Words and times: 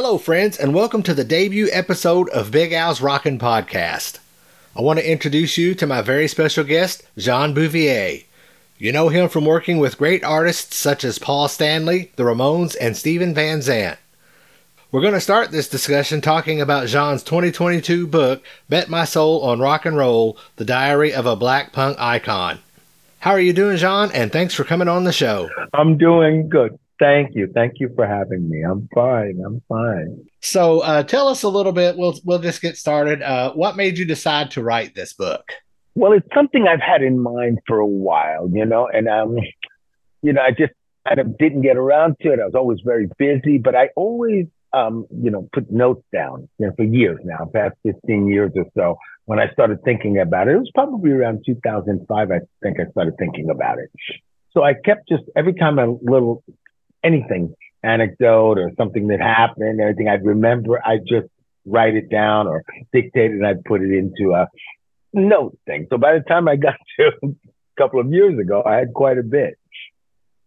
Hello, 0.00 0.16
friends, 0.16 0.56
and 0.56 0.72
welcome 0.76 1.02
to 1.02 1.12
the 1.12 1.24
debut 1.24 1.66
episode 1.72 2.28
of 2.28 2.52
Big 2.52 2.72
Al's 2.72 3.00
Rockin' 3.00 3.36
Podcast. 3.36 4.20
I 4.76 4.80
want 4.80 5.00
to 5.00 5.10
introduce 5.10 5.58
you 5.58 5.74
to 5.74 5.88
my 5.88 6.02
very 6.02 6.28
special 6.28 6.62
guest, 6.62 7.02
Jean 7.18 7.52
Beauvoir. 7.52 8.24
You 8.78 8.92
know 8.92 9.08
him 9.08 9.28
from 9.28 9.44
working 9.44 9.78
with 9.78 9.98
great 9.98 10.22
artists 10.22 10.76
such 10.76 11.02
as 11.02 11.18
Paul 11.18 11.48
Stanley, 11.48 12.12
the 12.14 12.22
Ramones, 12.22 12.76
and 12.80 12.96
Stephen 12.96 13.34
Van 13.34 13.60
Zandt. 13.60 13.98
We're 14.92 15.00
going 15.00 15.14
to 15.14 15.20
start 15.20 15.50
this 15.50 15.68
discussion 15.68 16.20
talking 16.20 16.60
about 16.60 16.86
Jean's 16.86 17.24
2022 17.24 18.06
book, 18.06 18.44
Bet 18.68 18.88
My 18.88 19.04
Soul 19.04 19.42
on 19.42 19.58
Rock 19.58 19.84
and 19.84 19.96
Roll 19.96 20.38
The 20.54 20.64
Diary 20.64 21.12
of 21.12 21.26
a 21.26 21.34
Black 21.34 21.72
Punk 21.72 21.98
Icon. 21.98 22.60
How 23.18 23.32
are 23.32 23.40
you 23.40 23.52
doing, 23.52 23.78
Jean? 23.78 24.12
And 24.12 24.30
thanks 24.30 24.54
for 24.54 24.62
coming 24.62 24.86
on 24.86 25.02
the 25.02 25.12
show. 25.12 25.50
I'm 25.74 25.98
doing 25.98 26.48
good. 26.48 26.78
Thank 26.98 27.36
you. 27.36 27.48
Thank 27.54 27.74
you 27.76 27.90
for 27.94 28.06
having 28.06 28.48
me. 28.48 28.62
I'm 28.62 28.88
fine. 28.94 29.40
I'm 29.44 29.62
fine. 29.68 30.26
So, 30.40 30.80
uh, 30.80 31.04
tell 31.04 31.28
us 31.28 31.44
a 31.44 31.48
little 31.48 31.72
bit. 31.72 31.96
We'll 31.96 32.18
we'll 32.24 32.40
just 32.40 32.60
get 32.60 32.76
started. 32.76 33.22
Uh, 33.22 33.52
what 33.52 33.76
made 33.76 33.98
you 33.98 34.04
decide 34.04 34.50
to 34.52 34.62
write 34.62 34.94
this 34.94 35.12
book? 35.12 35.52
Well, 35.94 36.12
it's 36.12 36.26
something 36.34 36.66
I've 36.66 36.80
had 36.80 37.02
in 37.02 37.20
mind 37.20 37.58
for 37.66 37.78
a 37.78 37.86
while, 37.86 38.48
you 38.52 38.64
know, 38.64 38.88
and 38.88 39.08
um, 39.08 39.36
you 40.22 40.32
know, 40.32 40.42
I 40.42 40.50
just 40.50 40.72
kind 41.06 41.20
of 41.20 41.38
didn't 41.38 41.62
get 41.62 41.76
around 41.76 42.16
to 42.22 42.32
it. 42.32 42.40
I 42.40 42.44
was 42.44 42.54
always 42.54 42.80
very 42.84 43.08
busy, 43.18 43.58
but 43.58 43.74
I 43.74 43.90
always 43.94 44.46
um, 44.72 45.06
you 45.10 45.30
know, 45.30 45.48
put 45.52 45.70
notes 45.70 46.04
down, 46.12 46.48
you 46.58 46.66
know, 46.66 46.72
for 46.76 46.84
years 46.84 47.18
now, 47.24 47.50
past 47.52 47.74
15 47.84 48.26
years 48.26 48.52
or 48.54 48.66
so. 48.76 48.98
When 49.24 49.38
I 49.38 49.50
started 49.52 49.82
thinking 49.84 50.18
about 50.18 50.48
it, 50.48 50.54
it 50.54 50.58
was 50.58 50.70
probably 50.74 51.10
around 51.10 51.44
2005. 51.46 52.30
I 52.30 52.40
think 52.62 52.80
I 52.80 52.90
started 52.90 53.14
thinking 53.18 53.50
about 53.50 53.78
it. 53.78 53.90
So 54.52 54.62
I 54.62 54.74
kept 54.74 55.08
just 55.08 55.24
every 55.36 55.54
time 55.54 55.78
a 55.78 55.86
little 56.02 56.42
anything 57.04 57.54
anecdote 57.82 58.58
or 58.58 58.70
something 58.76 59.08
that 59.08 59.20
happened, 59.20 59.80
anything 59.80 60.08
I'd 60.08 60.24
remember, 60.24 60.80
I'd 60.84 61.06
just 61.06 61.28
write 61.64 61.94
it 61.94 62.10
down 62.10 62.46
or 62.46 62.64
dictate 62.92 63.30
it 63.30 63.34
and 63.34 63.46
I'd 63.46 63.64
put 63.64 63.82
it 63.82 63.92
into 63.92 64.32
a 64.34 64.48
note 65.12 65.58
thing. 65.66 65.86
So 65.90 65.98
by 65.98 66.14
the 66.14 66.20
time 66.20 66.48
I 66.48 66.56
got 66.56 66.74
to 66.98 67.12
a 67.24 67.28
couple 67.76 68.00
of 68.00 68.12
years 68.12 68.38
ago, 68.38 68.62
I 68.64 68.76
had 68.76 68.92
quite 68.94 69.18
a 69.18 69.22
bit. 69.22 69.58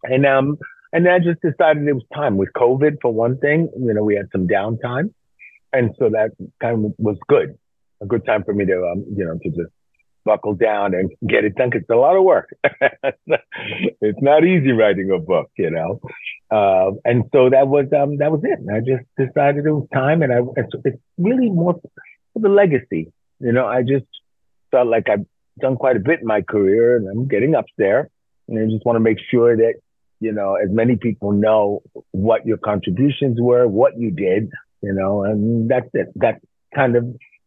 And 0.04 0.26
um, 0.26 0.58
and 0.92 1.08
I 1.08 1.18
just 1.18 1.40
decided 1.40 1.86
it 1.88 1.94
was 1.94 2.04
time 2.14 2.36
with 2.36 2.50
COVID 2.54 2.98
for 3.00 3.12
one 3.12 3.38
thing. 3.38 3.70
You 3.78 3.94
know, 3.94 4.04
we 4.04 4.14
had 4.14 4.28
some 4.30 4.46
downtime. 4.46 5.14
And 5.72 5.94
so 5.98 6.10
that 6.10 6.32
kind 6.60 6.84
of 6.84 6.92
was 6.98 7.16
good, 7.28 7.58
a 8.02 8.06
good 8.06 8.26
time 8.26 8.44
for 8.44 8.52
me 8.52 8.66
to, 8.66 8.90
um, 8.92 9.06
you 9.16 9.24
know, 9.24 9.38
to 9.42 9.48
just 9.48 9.72
buckle 10.24 10.54
down 10.54 10.94
and 10.94 11.10
get 11.26 11.44
it 11.44 11.54
done. 11.54 11.70
It's 11.72 11.88
a 11.88 11.94
lot 11.94 12.16
of 12.16 12.24
work. 12.24 12.54
it's 12.62 14.22
not 14.22 14.44
easy 14.44 14.72
writing 14.72 15.10
a 15.10 15.18
book, 15.18 15.50
you 15.56 15.70
know? 15.70 16.00
Uh, 16.52 16.92
and 17.04 17.24
so 17.32 17.48
that 17.50 17.68
was, 17.68 17.86
um, 17.96 18.18
that 18.18 18.30
was 18.30 18.40
it. 18.44 18.58
And 18.58 18.70
I 18.70 18.80
just 18.80 19.08
decided 19.16 19.64
it 19.64 19.70
was 19.70 19.88
time. 19.94 20.22
And 20.22 20.32
I, 20.32 20.38
it's, 20.56 20.98
really 21.16 21.50
more 21.50 21.80
for 22.32 22.38
the 22.40 22.48
legacy. 22.48 23.12
You 23.40 23.52
know, 23.52 23.66
I 23.66 23.82
just 23.82 24.06
felt 24.70 24.88
like 24.88 25.08
I've 25.08 25.26
done 25.60 25.76
quite 25.76 25.96
a 25.96 26.00
bit 26.00 26.20
in 26.20 26.26
my 26.26 26.42
career 26.42 26.96
and 26.96 27.08
I'm 27.08 27.26
getting 27.28 27.54
up 27.54 27.66
there. 27.78 28.10
And 28.48 28.58
I 28.58 28.70
just 28.70 28.84
want 28.84 28.96
to 28.96 29.00
make 29.00 29.18
sure 29.30 29.56
that 29.56 29.74
you 30.22 30.32
know, 30.32 30.54
as 30.54 30.70
many 30.70 30.96
people 30.96 31.32
know 31.32 31.82
what 32.12 32.46
your 32.46 32.56
contributions 32.56 33.38
were, 33.40 33.66
what 33.66 33.98
you 33.98 34.12
did, 34.12 34.48
you 34.80 34.92
know, 34.94 35.24
and 35.24 35.68
that's 35.68 35.88
it. 35.94 36.12
That's 36.14 36.40
kind 36.72 36.94
of 36.94 37.04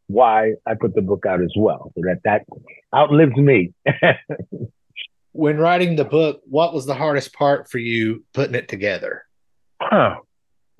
why 0.07 0.55
I 0.67 0.73
put 0.79 0.93
the 0.93 1.01
book 1.01 1.25
out 1.25 1.41
as 1.41 1.53
well, 1.57 1.93
so 1.95 2.01
that 2.03 2.19
that 2.25 2.45
outlives 2.93 3.37
me. 3.37 3.71
when 5.35 5.57
writing 5.57 5.97
the 5.97 6.05
book, 6.05 6.41
what 6.45 6.73
was 6.73 6.85
the 6.85 6.95
hardest 6.95 7.33
part 7.33 7.69
for 7.69 7.77
you 7.77 8.23
putting 8.33 8.55
it 8.55 8.69
together? 8.69 9.25
Huh. 9.81 10.15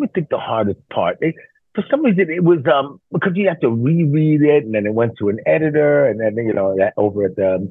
I 0.02 0.08
think 0.08 0.30
the 0.30 0.38
hardest 0.38 0.80
part. 0.90 1.18
It, 1.20 1.36
for 1.74 1.84
some 1.92 2.04
reason, 2.04 2.30
it 2.30 2.44
was 2.44 2.60
um 2.74 3.02
because 3.12 3.34
you 3.36 3.48
have 3.50 3.60
to 3.60 3.70
reread 3.70 4.42
it, 4.42 4.64
and 4.64 4.74
then 4.74 4.86
it 4.86 4.94
went 4.94 5.18
to 5.20 5.30
an 5.30 5.40
editor, 5.46 6.06
and 6.06 6.20
then 6.20 6.38
you 6.46 6.54
know 6.54 6.78
over 6.96 7.26
at 7.26 7.36
the 7.36 7.70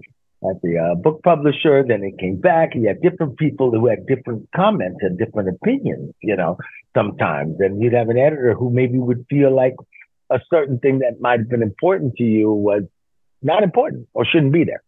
at 0.48 0.60
the 0.62 0.78
uh, 0.78 0.94
book 0.94 1.22
publisher. 1.22 1.82
Then 1.86 2.02
it 2.04 2.18
came 2.18 2.36
back. 2.36 2.74
You 2.74 2.88
had 2.88 3.00
different 3.00 3.38
people 3.38 3.70
who 3.70 3.86
had 3.86 4.06
different 4.06 4.48
comments 4.54 4.98
and 5.00 5.18
different 5.18 5.48
opinions, 5.48 6.12
you 6.22 6.36
know, 6.36 6.58
sometimes. 6.94 7.56
And 7.60 7.82
you'd 7.82 7.94
have 7.94 8.10
an 8.10 8.18
editor 8.18 8.54
who 8.54 8.70
maybe 8.70 8.98
would 8.98 9.24
feel 9.30 9.54
like 9.54 9.74
a 10.30 10.40
certain 10.50 10.78
thing 10.78 10.98
that 10.98 11.20
might 11.20 11.40
have 11.40 11.48
been 11.48 11.62
important 11.62 12.16
to 12.16 12.24
you 12.24 12.52
was 12.52 12.82
not 13.40 13.62
important 13.62 14.08
or 14.12 14.26
shouldn't 14.26 14.52
be 14.52 14.64
there. 14.64 14.82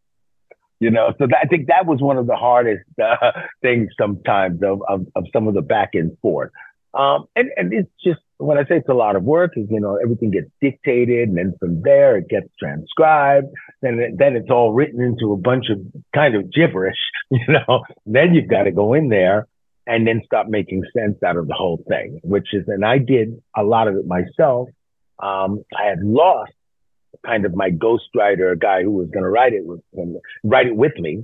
You 0.78 0.91
know, 0.91 1.14
so 1.19 1.26
that, 1.26 1.38
I 1.42 1.47
think 1.47 1.69
that 1.69 1.87
was 1.87 2.00
one 2.00 2.19
of 2.19 2.26
the 2.26 2.37
hardest 2.37 2.84
uh, 3.03 3.32
things 3.62 3.88
sometimes 3.98 4.62
of, 4.62 4.82
of, 4.88 5.06
of 5.14 5.25
some 5.32 5.48
of 5.48 5.54
the 5.54 5.62
back 5.62 5.91
and 5.94 6.16
forth. 6.19 6.50
Um, 6.92 7.26
and, 7.34 7.50
and 7.56 7.72
it's 7.72 7.91
just 8.03 8.20
when 8.38 8.59
I 8.59 8.62
say 8.62 8.76
it's 8.76 8.88
a 8.88 8.94
lot 8.94 9.16
of 9.16 9.22
work, 9.22 9.53
is 9.56 9.66
you 9.70 9.81
know 9.81 9.97
everything 9.97 10.31
gets 10.31 10.50
dictated, 10.60 11.28
and 11.28 11.36
then 11.36 11.54
from 11.59 11.82
there 11.82 12.16
it 12.16 12.28
gets 12.28 12.48
transcribed, 12.59 13.48
then 13.82 13.98
it, 13.98 14.19
then 14.19 14.36
it's 14.36 14.50
all 14.50 14.72
written 14.72 15.00
into 15.03 15.32
a 15.32 15.36
bunch 15.36 15.66
of 15.70 15.78
kind 16.15 16.34
of 16.34 16.53
gibberish, 16.53 16.98
you 17.31 17.47
know. 17.48 17.84
then 18.04 18.34
you've 18.34 18.48
got 18.48 18.65
to 18.65 18.72
go 18.72 18.94
in 18.94 19.09
there 19.09 19.47
and 19.86 20.06
then 20.06 20.22
start 20.25 20.48
making 20.48 20.82
sense 20.97 21.22
out 21.25 21.36
of 21.36 21.47
the 21.47 21.54
whole 21.54 21.82
thing, 21.88 22.19
which 22.25 22.48
is, 22.53 22.65
and 22.66 22.84
I 22.84 22.98
did 22.98 23.41
a 23.56 23.62
lot 23.62 23.88
of 23.88 23.94
it 23.94 24.06
myself. 24.06 24.69
Um, 25.22 25.62
I 25.78 25.84
had 25.88 26.00
lost 26.03 26.53
kind 27.25 27.44
of 27.44 27.54
my 27.54 27.71
ghostwriter, 27.71 28.59
guy 28.59 28.82
who 28.82 28.91
was 28.91 29.09
going 29.10 29.22
to 29.22 29.31
write 29.31 29.53
it 29.53 29.65
with 29.65 29.81
write 30.44 30.66
it 30.66 30.77
with 30.77 30.97
me, 30.99 31.22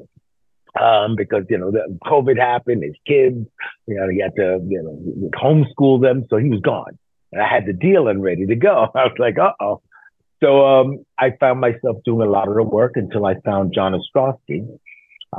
um, 0.80 1.16
because 1.16 1.44
you 1.50 1.58
know 1.58 1.70
the 1.70 1.98
COVID 2.06 2.38
happened, 2.38 2.82
his 2.82 2.94
kids, 3.06 3.46
you 3.86 3.94
know, 3.94 4.08
he 4.08 4.20
had 4.20 4.34
to 4.36 4.60
you 4.66 4.82
know 4.82 5.30
homeschool 5.34 6.00
them, 6.00 6.24
so 6.30 6.36
he 6.36 6.48
was 6.48 6.60
gone, 6.60 6.98
and 7.32 7.42
I 7.42 7.48
had 7.48 7.66
the 7.66 7.72
deal 7.72 8.08
and 8.08 8.22
ready 8.22 8.46
to 8.46 8.56
go. 8.56 8.88
I 8.94 9.04
was 9.04 9.16
like, 9.18 9.38
uh 9.38 9.52
oh. 9.60 9.82
So 10.42 10.66
um, 10.66 11.04
I 11.18 11.30
found 11.38 11.60
myself 11.60 11.98
doing 12.04 12.26
a 12.26 12.30
lot 12.30 12.48
of 12.48 12.54
the 12.54 12.64
work 12.64 12.92
until 12.96 13.26
I 13.26 13.34
found 13.44 13.72
John 13.72 13.92
Ostrosky, 13.92 14.66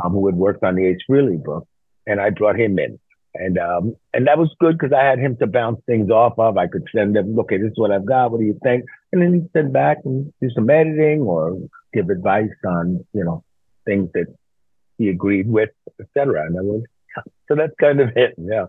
um, 0.02 0.14
who 0.14 0.25
had 0.28 0.35
worked 0.35 0.64
on 0.64 0.75
the 0.75 0.85
Ace 0.85 1.00
Frehley 1.09 1.44
book, 1.44 1.68
and 2.08 2.22
I 2.22 2.30
brought 2.30 2.58
him 2.58 2.80
in. 2.80 3.00
And 3.36 3.58
um, 3.58 3.96
and 4.14 4.28
that 4.28 4.38
was 4.38 4.54
good 4.60 4.78
because 4.78 4.94
I 4.94 5.04
had 5.04 5.18
him 5.18 5.36
to 5.38 5.48
bounce 5.48 5.82
things 5.88 6.12
off 6.12 6.38
of. 6.38 6.58
I 6.58 6.68
could 6.68 6.88
send 6.94 7.18
him, 7.18 7.38
okay, 7.40 7.58
this 7.58 7.72
is 7.72 7.78
what 7.78 7.92
I've 7.92 8.06
got. 8.06 8.32
What 8.32 8.40
do 8.40 8.46
you 8.46 8.60
think? 8.62 8.86
And 9.12 9.22
then 9.22 9.34
he'd 9.34 9.50
send 9.54 9.74
back 9.74 9.98
and 10.06 10.32
do 10.40 10.50
some 10.52 10.70
editing 10.70 11.22
or 11.22 11.58
give 11.94 12.10
advice 12.10 12.50
on, 12.66 13.04
you 13.14 13.24
know, 13.24 13.44
things 13.86 14.10
that 14.14 14.28
he 14.98 15.10
agreed 15.10 15.50
with, 15.50 15.72
etc. 16.00 16.46
And 16.46 16.58
I 16.58 16.62
was, 16.62 16.84
so 17.48 17.56
that's 17.56 17.74
kind 17.80 18.00
of 18.02 18.10
it. 18.16 18.36
Yeah. 18.38 18.66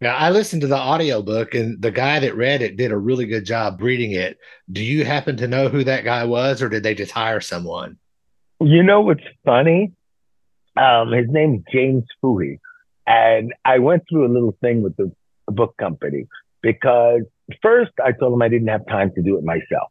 Now 0.00 0.16
I 0.16 0.30
listened 0.30 0.62
to 0.62 0.68
the 0.68 0.78
audiobook 0.78 1.54
and 1.54 1.82
the 1.82 1.90
guy 1.90 2.20
that 2.20 2.36
read 2.36 2.62
it 2.62 2.76
did 2.76 2.92
a 2.92 2.96
really 2.96 3.26
good 3.26 3.44
job 3.44 3.82
reading 3.82 4.12
it. 4.12 4.38
Do 4.70 4.82
you 4.82 5.04
happen 5.04 5.36
to 5.38 5.48
know 5.48 5.68
who 5.68 5.84
that 5.84 6.04
guy 6.04 6.24
was 6.24 6.62
or 6.62 6.68
did 6.68 6.82
they 6.84 6.94
just 6.94 7.12
hire 7.12 7.40
someone? 7.40 7.98
You 8.60 8.82
know 8.82 9.00
what's 9.00 9.24
funny? 9.44 9.92
Um, 10.76 11.12
his 11.12 11.26
name's 11.28 11.64
James 11.72 12.04
Fooey. 12.22 12.58
And 13.10 13.52
I 13.64 13.80
went 13.80 14.04
through 14.08 14.24
a 14.24 14.32
little 14.32 14.56
thing 14.60 14.82
with 14.82 14.96
the 14.96 15.10
book 15.48 15.76
company 15.78 16.28
because 16.62 17.22
first 17.60 17.90
I 18.02 18.12
told 18.12 18.32
them 18.32 18.40
I 18.40 18.48
didn't 18.48 18.68
have 18.68 18.86
time 18.86 19.10
to 19.16 19.22
do 19.22 19.36
it 19.36 19.42
myself. 19.42 19.90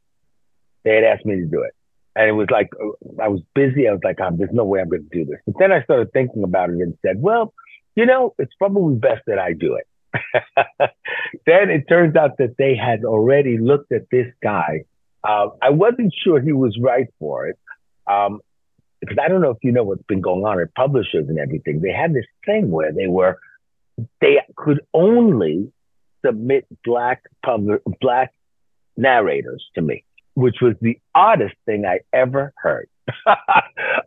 They 0.86 0.96
had 0.96 1.04
asked 1.04 1.26
me 1.26 1.36
to 1.36 1.46
do 1.46 1.64
it. 1.64 1.74
And 2.16 2.30
it 2.30 2.32
was 2.32 2.48
like, 2.50 2.70
I 3.22 3.28
was 3.28 3.42
busy. 3.54 3.90
I 3.90 3.92
was 3.92 4.00
like, 4.06 4.20
oh, 4.22 4.30
there's 4.38 4.54
no 4.54 4.64
way 4.64 4.80
I'm 4.80 4.88
going 4.88 5.08
to 5.12 5.18
do 5.18 5.26
this. 5.26 5.40
But 5.46 5.56
then 5.60 5.74
I 5.74 5.84
started 5.84 6.14
thinking 6.14 6.44
about 6.44 6.70
it 6.70 6.78
and 6.78 6.98
said, 7.06 7.22
well, 7.22 7.54
you 7.96 8.06
know, 8.06 8.36
it's 8.40 8.54
probably 8.58 8.96
best 8.96 9.24
that 9.28 9.38
I 9.38 9.52
do 9.52 9.76
it. 9.76 9.88
then 11.46 11.70
it 11.70 11.90
turns 11.90 12.16
out 12.16 12.38
that 12.38 12.56
they 12.58 12.78
had 12.78 13.04
already 13.04 13.58
looked 13.58 13.92
at 13.92 14.10
this 14.10 14.28
guy. 14.42 14.86
Uh, 15.26 15.48
I 15.62 15.72
wasn't 15.72 16.14
sure 16.24 16.40
he 16.40 16.54
was 16.54 16.78
right 16.82 17.08
for 17.20 17.48
it. 17.48 17.60
Um, 18.08 18.40
because 19.02 19.18
I 19.24 19.28
don't 19.28 19.42
know 19.42 19.52
if 19.52 19.58
you 19.62 19.72
know 19.72 19.84
what's 19.84 20.04
been 20.04 20.22
going 20.22 20.46
on 20.46 20.60
at 20.60 20.74
publishers 20.76 21.30
and 21.30 21.40
everything. 21.40 21.82
They 21.82 21.92
had 21.92 22.14
this 22.14 22.26
thing 22.46 22.70
where 22.72 22.92
they 22.92 23.08
were, 23.08 23.40
they 24.22 24.40
could 24.56 24.82
only 24.94 25.72
submit 26.26 26.68
black 26.84 27.24
public, 27.44 27.82
black 28.02 28.34
narrators 28.98 29.64
to 29.76 29.82
me 29.82 30.04
which 30.40 30.58
was 30.62 30.76
the 30.82 30.98
oddest 31.14 31.56
thing 31.66 31.86
I 31.86 32.00
ever 32.14 32.54
heard. 32.58 32.88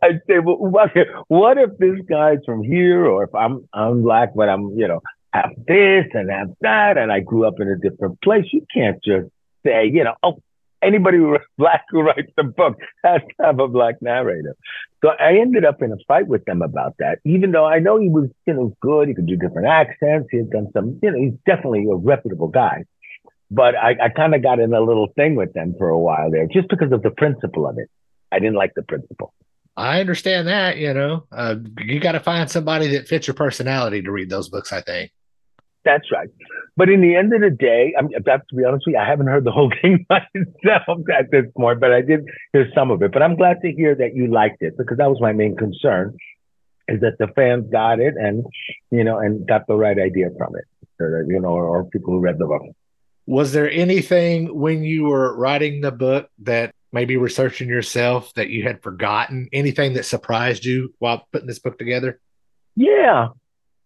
I'd 0.01 0.21
say, 0.27 0.39
well, 0.39 0.57
what, 0.57 0.91
what 1.27 1.57
if 1.57 1.77
this 1.77 1.99
guy's 2.09 2.39
from 2.45 2.63
here, 2.63 3.05
or 3.05 3.23
if 3.23 3.35
I'm 3.35 3.67
I'm 3.73 4.01
black, 4.01 4.33
but 4.35 4.49
I'm 4.49 4.71
you 4.75 4.87
know 4.87 5.01
have 5.31 5.51
this 5.67 6.05
and 6.13 6.31
have 6.31 6.49
that, 6.61 6.97
and 6.97 7.11
I 7.11 7.19
grew 7.19 7.45
up 7.45 7.59
in 7.59 7.67
a 7.67 7.77
different 7.77 8.21
place. 8.21 8.45
You 8.51 8.65
can't 8.73 9.03
just 9.03 9.27
say, 9.65 9.89
you 9.91 10.03
know, 10.03 10.15
oh, 10.23 10.41
anybody 10.83 11.17
who 11.17 11.37
black 11.57 11.85
who 11.89 12.01
writes 12.01 12.31
a 12.37 12.43
book 12.43 12.77
has 13.03 13.21
to 13.21 13.45
have 13.45 13.59
a 13.59 13.67
black 13.67 14.01
narrator. 14.01 14.55
So 15.03 15.09
I 15.09 15.37
ended 15.37 15.65
up 15.65 15.81
in 15.81 15.91
a 15.91 15.97
fight 16.07 16.27
with 16.27 16.45
them 16.45 16.61
about 16.61 16.95
that, 16.99 17.19
even 17.25 17.51
though 17.51 17.65
I 17.65 17.79
know 17.79 17.99
he 17.99 18.09
was, 18.09 18.29
you 18.45 18.53
know, 18.53 18.75
good. 18.81 19.09
He 19.09 19.13
could 19.13 19.27
do 19.27 19.35
different 19.35 19.67
accents. 19.67 20.29
He 20.31 20.37
had 20.37 20.49
done 20.49 20.67
some, 20.73 20.99
you 21.01 21.11
know, 21.11 21.19
he's 21.19 21.33
definitely 21.45 21.85
a 21.91 21.95
reputable 21.95 22.47
guy. 22.47 22.85
But 23.51 23.75
I, 23.75 23.95
I 24.01 24.09
kind 24.09 24.33
of 24.33 24.41
got 24.41 24.59
in 24.59 24.73
a 24.73 24.81
little 24.81 25.07
thing 25.15 25.35
with 25.35 25.53
them 25.53 25.75
for 25.77 25.89
a 25.89 25.99
while 25.99 26.31
there 26.31 26.47
just 26.47 26.69
because 26.69 26.91
of 26.91 27.03
the 27.03 27.11
principle 27.11 27.67
of 27.67 27.77
it. 27.77 27.89
I 28.31 28.39
didn't 28.39 28.55
like 28.55 28.73
the 28.75 28.81
principle. 28.81 29.33
I 29.75 29.99
understand 29.99 30.47
that, 30.47 30.77
you 30.77 30.93
know. 30.93 31.25
Uh, 31.31 31.55
you 31.79 31.99
got 31.99 32.13
to 32.13 32.19
find 32.19 32.49
somebody 32.49 32.87
that 32.89 33.07
fits 33.07 33.27
your 33.27 33.33
personality 33.33 34.01
to 34.01 34.11
read 34.11 34.29
those 34.29 34.49
books, 34.49 34.71
I 34.71 34.81
think. 34.81 35.11
That's 35.85 36.11
right. 36.11 36.29
But 36.77 36.89
in 36.89 37.01
the 37.01 37.15
end 37.15 37.33
of 37.33 37.41
the 37.41 37.49
day, 37.49 37.93
I'm 37.97 38.09
about 38.15 38.41
to 38.49 38.55
be 38.55 38.63
honest 38.63 38.85
with 38.87 38.93
you, 38.93 38.99
I 38.99 39.05
haven't 39.05 39.27
heard 39.27 39.43
the 39.43 39.51
whole 39.51 39.71
thing 39.81 40.05
myself 40.09 40.99
at 41.17 41.29
this 41.31 41.45
point, 41.55 41.79
but 41.79 41.91
I 41.91 42.01
did 42.01 42.21
hear 42.53 42.69
some 42.73 42.89
of 42.89 43.01
it. 43.01 43.11
But 43.11 43.21
I'm 43.21 43.35
glad 43.35 43.61
to 43.61 43.71
hear 43.71 43.93
that 43.95 44.15
you 44.15 44.27
liked 44.27 44.61
it 44.61 44.77
because 44.77 44.97
that 44.97 45.09
was 45.09 45.19
my 45.21 45.33
main 45.33 45.55
concern 45.55 46.15
is 46.87 47.01
that 47.01 47.17
the 47.17 47.27
fans 47.27 47.65
got 47.71 47.99
it 47.99 48.15
and, 48.17 48.45
you 48.91 49.03
know, 49.03 49.19
and 49.19 49.47
got 49.47 49.67
the 49.67 49.75
right 49.75 49.97
idea 49.97 50.29
from 50.37 50.53
it, 50.55 50.65
or, 51.01 51.25
you 51.27 51.39
know, 51.39 51.49
or, 51.49 51.65
or 51.65 51.85
people 51.85 52.13
who 52.13 52.19
read 52.19 52.37
the 52.37 52.45
book. 52.45 52.61
Was 53.25 53.53
there 53.53 53.71
anything 53.71 54.59
when 54.59 54.83
you 54.83 55.05
were 55.05 55.35
writing 55.37 55.79
the 55.79 55.93
book 55.93 56.29
that 56.39 56.75
maybe 56.91 57.15
researching 57.15 57.69
yourself 57.69 58.33
that 58.33 58.49
you 58.49 58.63
had 58.63 58.83
forgotten? 58.83 59.47
Anything 59.53 59.93
that 59.93 60.03
surprised 60.03 60.65
you 60.65 60.93
while 60.99 61.25
putting 61.31 61.47
this 61.47 61.59
book 61.59 61.77
together? 61.77 62.19
Yeah, 62.75 63.29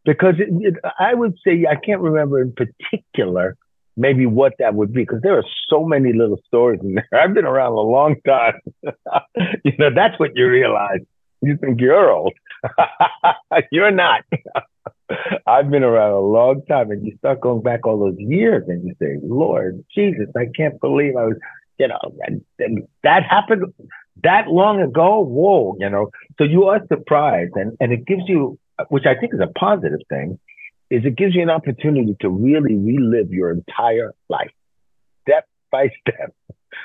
because 0.07 0.35
it, 0.39 0.47
it, 0.61 0.75
I 0.99 1.13
would 1.13 1.37
say 1.45 1.65
I 1.69 1.75
can't 1.75 2.01
remember 2.01 2.41
in 2.41 2.53
particular 2.53 3.57
maybe 3.97 4.25
what 4.25 4.53
that 4.59 4.73
would 4.73 4.93
be 4.93 5.01
because 5.01 5.21
there 5.21 5.37
are 5.37 5.43
so 5.69 5.83
many 5.83 6.13
little 6.13 6.39
stories 6.47 6.79
in 6.81 6.95
there. 6.95 7.07
I've 7.21 7.33
been 7.33 7.45
around 7.45 7.73
a 7.73 7.81
long 7.81 8.15
time. 8.25 8.53
you 9.65 9.73
know, 9.77 9.89
that's 9.93 10.17
what 10.17 10.31
you 10.35 10.47
realize. 10.47 11.01
You 11.41 11.57
think 11.57 11.81
you're 11.81 12.09
old. 12.09 12.33
you're 13.71 13.91
not. 13.91 14.23
I've 15.45 15.69
been 15.69 15.83
around 15.83 16.13
a 16.13 16.19
long 16.19 16.61
time 16.69 16.89
and 16.91 17.05
you 17.05 17.15
start 17.17 17.41
going 17.41 17.61
back 17.61 17.85
all 17.85 17.99
those 17.99 18.17
years 18.17 18.63
and 18.67 18.85
you 18.87 18.95
say, 19.01 19.17
Lord 19.21 19.83
Jesus, 19.93 20.27
I 20.37 20.45
can't 20.55 20.79
believe 20.79 21.15
I 21.17 21.25
was, 21.25 21.37
you 21.77 21.87
know, 21.89 21.99
and, 22.21 22.43
and 22.59 22.87
that 23.03 23.23
happened 23.23 23.65
that 24.23 24.47
long 24.47 24.81
ago. 24.81 25.19
Whoa, 25.19 25.75
you 25.79 25.89
know. 25.89 26.09
So 26.37 26.43
you 26.43 26.65
are 26.65 26.81
surprised 26.87 27.53
and, 27.55 27.77
and 27.79 27.91
it 27.93 28.05
gives 28.05 28.23
you 28.27 28.57
which 28.89 29.05
I 29.05 29.15
think 29.19 29.33
is 29.33 29.39
a 29.39 29.47
positive 29.47 29.99
thing, 30.09 30.39
is 30.89 31.03
it 31.05 31.15
gives 31.15 31.35
you 31.35 31.41
an 31.41 31.49
opportunity 31.49 32.15
to 32.21 32.29
really 32.29 32.75
relive 32.75 33.31
your 33.31 33.51
entire 33.51 34.13
life, 34.29 34.51
step 35.23 35.47
by 35.71 35.91
step, 36.01 36.33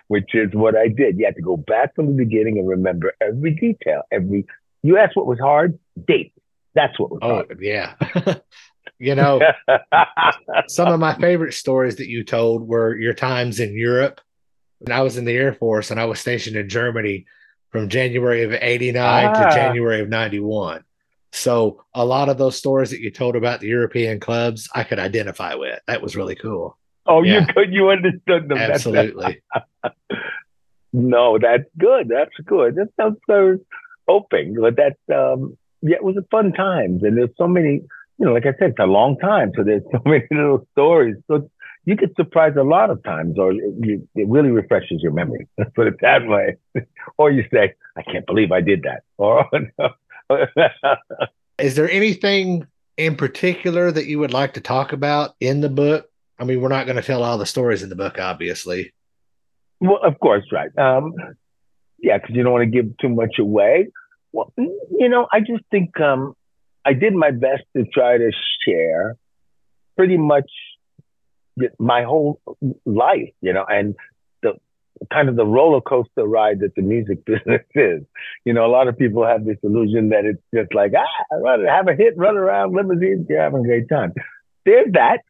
which 0.08 0.34
is 0.34 0.50
what 0.52 0.76
I 0.76 0.88
did. 0.88 1.18
You 1.18 1.26
had 1.26 1.36
to 1.36 1.42
go 1.42 1.56
back 1.56 1.94
from 1.94 2.06
the 2.06 2.24
beginning 2.24 2.58
and 2.58 2.68
remember 2.68 3.12
every 3.20 3.54
detail. 3.54 4.02
Every 4.10 4.46
you 4.82 4.98
asked 4.98 5.16
what 5.16 5.26
was 5.26 5.38
hard, 5.38 5.78
date. 6.08 6.32
That's 6.74 6.98
what 6.98 7.10
was 7.10 7.20
oh, 7.22 7.34
hard. 7.34 7.58
yeah. 7.60 7.94
you 8.98 9.14
know, 9.14 9.40
some 10.68 10.88
of 10.88 10.98
my 10.98 11.14
favorite 11.14 11.52
stories 11.52 11.96
that 11.96 12.08
you 12.08 12.24
told 12.24 12.66
were 12.66 12.96
your 12.96 13.14
times 13.14 13.60
in 13.60 13.76
Europe. 13.76 14.20
When 14.78 14.96
I 14.96 15.02
was 15.02 15.16
in 15.16 15.24
the 15.24 15.36
Air 15.36 15.52
Force 15.52 15.92
and 15.92 16.00
I 16.00 16.06
was 16.06 16.18
stationed 16.18 16.56
in 16.56 16.68
Germany 16.68 17.26
from 17.70 17.88
January 17.88 18.42
of 18.42 18.52
89 18.52 18.96
ah. 19.26 19.32
to 19.32 19.54
January 19.54 20.00
of 20.00 20.08
91. 20.08 20.82
So 21.32 21.82
a 21.94 22.04
lot 22.04 22.28
of 22.28 22.38
those 22.38 22.56
stories 22.56 22.90
that 22.90 23.00
you 23.00 23.10
told 23.10 23.36
about 23.36 23.60
the 23.60 23.68
European 23.68 24.20
clubs, 24.20 24.68
I 24.74 24.84
could 24.84 24.98
identify 24.98 25.54
with. 25.54 25.80
That 25.86 26.02
was 26.02 26.14
really 26.14 26.34
cool. 26.34 26.78
Oh, 27.06 27.22
yeah. 27.22 27.40
you 27.40 27.46
could, 27.52 27.72
you 27.72 27.90
understood 27.90 28.48
them. 28.48 28.58
Absolutely. 28.58 29.42
no, 30.92 31.38
that's 31.38 31.64
good. 31.78 32.08
That's 32.08 32.34
good. 32.44 32.76
That 32.76 32.88
sounds 32.96 33.18
so 33.26 33.58
hoping, 34.06 34.56
but 34.60 34.76
that's 34.76 35.00
um, 35.12 35.56
yeah, 35.80 35.96
it 35.96 36.04
was 36.04 36.16
a 36.16 36.26
fun 36.30 36.52
time, 36.52 37.00
and 37.02 37.16
there's 37.16 37.36
so 37.36 37.46
many. 37.46 37.82
You 38.18 38.26
know, 38.26 38.32
like 38.34 38.46
I 38.46 38.52
said, 38.58 38.70
it's 38.70 38.78
a 38.78 38.86
long 38.86 39.18
time, 39.18 39.52
so 39.56 39.64
there's 39.64 39.82
so 39.92 40.00
many 40.04 40.24
little 40.30 40.66
stories. 40.72 41.16
So 41.26 41.50
you 41.84 41.96
get 41.96 42.14
surprised 42.14 42.56
a 42.56 42.62
lot 42.62 42.90
of 42.90 43.02
times, 43.02 43.38
or 43.38 43.52
it, 43.52 44.02
it 44.14 44.28
really 44.28 44.50
refreshes 44.50 45.02
your 45.02 45.12
memory. 45.12 45.48
Let's 45.58 45.72
put 45.74 45.88
it 45.88 46.00
that 46.00 46.26
way. 46.26 46.56
or 47.18 47.30
you 47.30 47.44
say, 47.52 47.74
"I 47.96 48.02
can't 48.02 48.26
believe 48.26 48.52
I 48.52 48.60
did 48.60 48.82
that," 48.82 49.02
or 49.18 49.48
no, 49.78 49.90
Is 51.58 51.76
there 51.76 51.90
anything 51.90 52.66
in 52.96 53.16
particular 53.16 53.90
that 53.90 54.06
you 54.06 54.18
would 54.18 54.32
like 54.32 54.54
to 54.54 54.60
talk 54.60 54.92
about 54.92 55.34
in 55.40 55.60
the 55.60 55.68
book? 55.68 56.08
I 56.38 56.44
mean, 56.44 56.60
we're 56.60 56.68
not 56.68 56.86
going 56.86 56.96
to 56.96 57.02
tell 57.02 57.22
all 57.22 57.38
the 57.38 57.46
stories 57.46 57.82
in 57.82 57.88
the 57.88 57.96
book, 57.96 58.18
obviously. 58.18 58.92
Well, 59.80 60.00
of 60.02 60.18
course, 60.20 60.44
right. 60.52 60.76
Um, 60.78 61.14
yeah, 61.98 62.18
because 62.18 62.34
you 62.34 62.42
don't 62.42 62.52
want 62.52 62.62
to 62.62 62.82
give 62.82 62.96
too 62.98 63.08
much 63.08 63.38
away. 63.38 63.88
Well, 64.32 64.52
you 64.56 65.08
know, 65.08 65.28
I 65.30 65.40
just 65.40 65.62
think 65.70 66.00
um, 66.00 66.34
I 66.84 66.94
did 66.94 67.14
my 67.14 67.30
best 67.30 67.62
to 67.76 67.84
try 67.84 68.18
to 68.18 68.30
share 68.66 69.16
pretty 69.96 70.16
much 70.16 70.50
my 71.78 72.02
whole 72.02 72.40
life, 72.86 73.30
you 73.40 73.52
know, 73.52 73.64
and 73.64 73.94
kind 75.10 75.28
of 75.28 75.36
the 75.36 75.46
roller 75.46 75.80
coaster 75.80 76.24
ride 76.24 76.60
that 76.60 76.74
the 76.74 76.82
music 76.82 77.24
business 77.26 77.62
is. 77.74 78.02
You 78.44 78.52
know, 78.52 78.66
a 78.66 78.72
lot 78.72 78.88
of 78.88 78.98
people 78.98 79.26
have 79.26 79.44
this 79.44 79.58
illusion 79.62 80.10
that 80.10 80.24
it's 80.24 80.42
just 80.54 80.74
like, 80.74 80.92
ah, 80.96 81.46
have 81.68 81.88
a 81.88 81.94
hit, 81.94 82.16
run 82.16 82.36
around 82.36 82.74
limousines, 82.74 83.26
you're 83.28 83.40
having 83.40 83.60
a 83.60 83.66
great 83.66 83.88
time. 83.88 84.12
There's 84.64 84.92
that, 84.92 85.20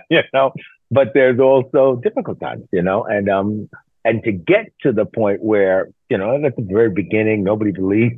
you 0.10 0.22
know, 0.32 0.52
but 0.90 1.12
there's 1.14 1.38
also 1.38 2.00
difficult 2.02 2.40
times, 2.40 2.64
you 2.72 2.82
know, 2.82 3.04
and 3.04 3.28
um, 3.28 3.68
and 4.04 4.22
to 4.24 4.32
get 4.32 4.72
to 4.82 4.92
the 4.92 5.04
point 5.04 5.42
where, 5.42 5.88
you 6.08 6.18
know, 6.18 6.44
at 6.44 6.56
the 6.56 6.62
very 6.62 6.90
beginning, 6.90 7.44
nobody 7.44 7.72
believes 7.72 8.14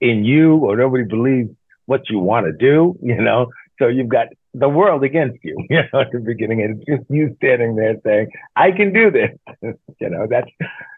in 0.00 0.24
you 0.24 0.56
or 0.56 0.76
nobody 0.76 1.04
believes 1.04 1.50
what 1.86 2.08
you 2.10 2.18
want 2.18 2.46
to 2.46 2.52
do, 2.52 2.98
you 3.02 3.20
know. 3.20 3.50
So 3.78 3.86
you've 3.86 4.08
got 4.08 4.28
the 4.58 4.68
world 4.68 5.04
against 5.04 5.38
you, 5.42 5.56
you 5.70 5.82
know, 5.92 6.00
at 6.00 6.12
the 6.12 6.20
beginning. 6.20 6.62
And 6.62 6.78
it's 6.78 6.86
just 6.86 7.10
you 7.10 7.34
standing 7.36 7.76
there 7.76 7.96
saying, 8.04 8.28
I 8.56 8.70
can 8.72 8.92
do 8.92 9.10
this. 9.10 9.30
you 10.00 10.10
know, 10.10 10.26
that's 10.28 10.50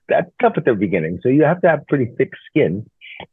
that's 0.09 0.31
tough 0.41 0.55
at 0.57 0.65
the 0.65 0.75
beginning. 0.75 1.21
So 1.23 1.29
you 1.29 1.45
have 1.45 1.61
to 1.62 1.69
have 1.69 1.87
pretty 1.89 2.11
thick 2.17 2.31
skin. 2.49 2.87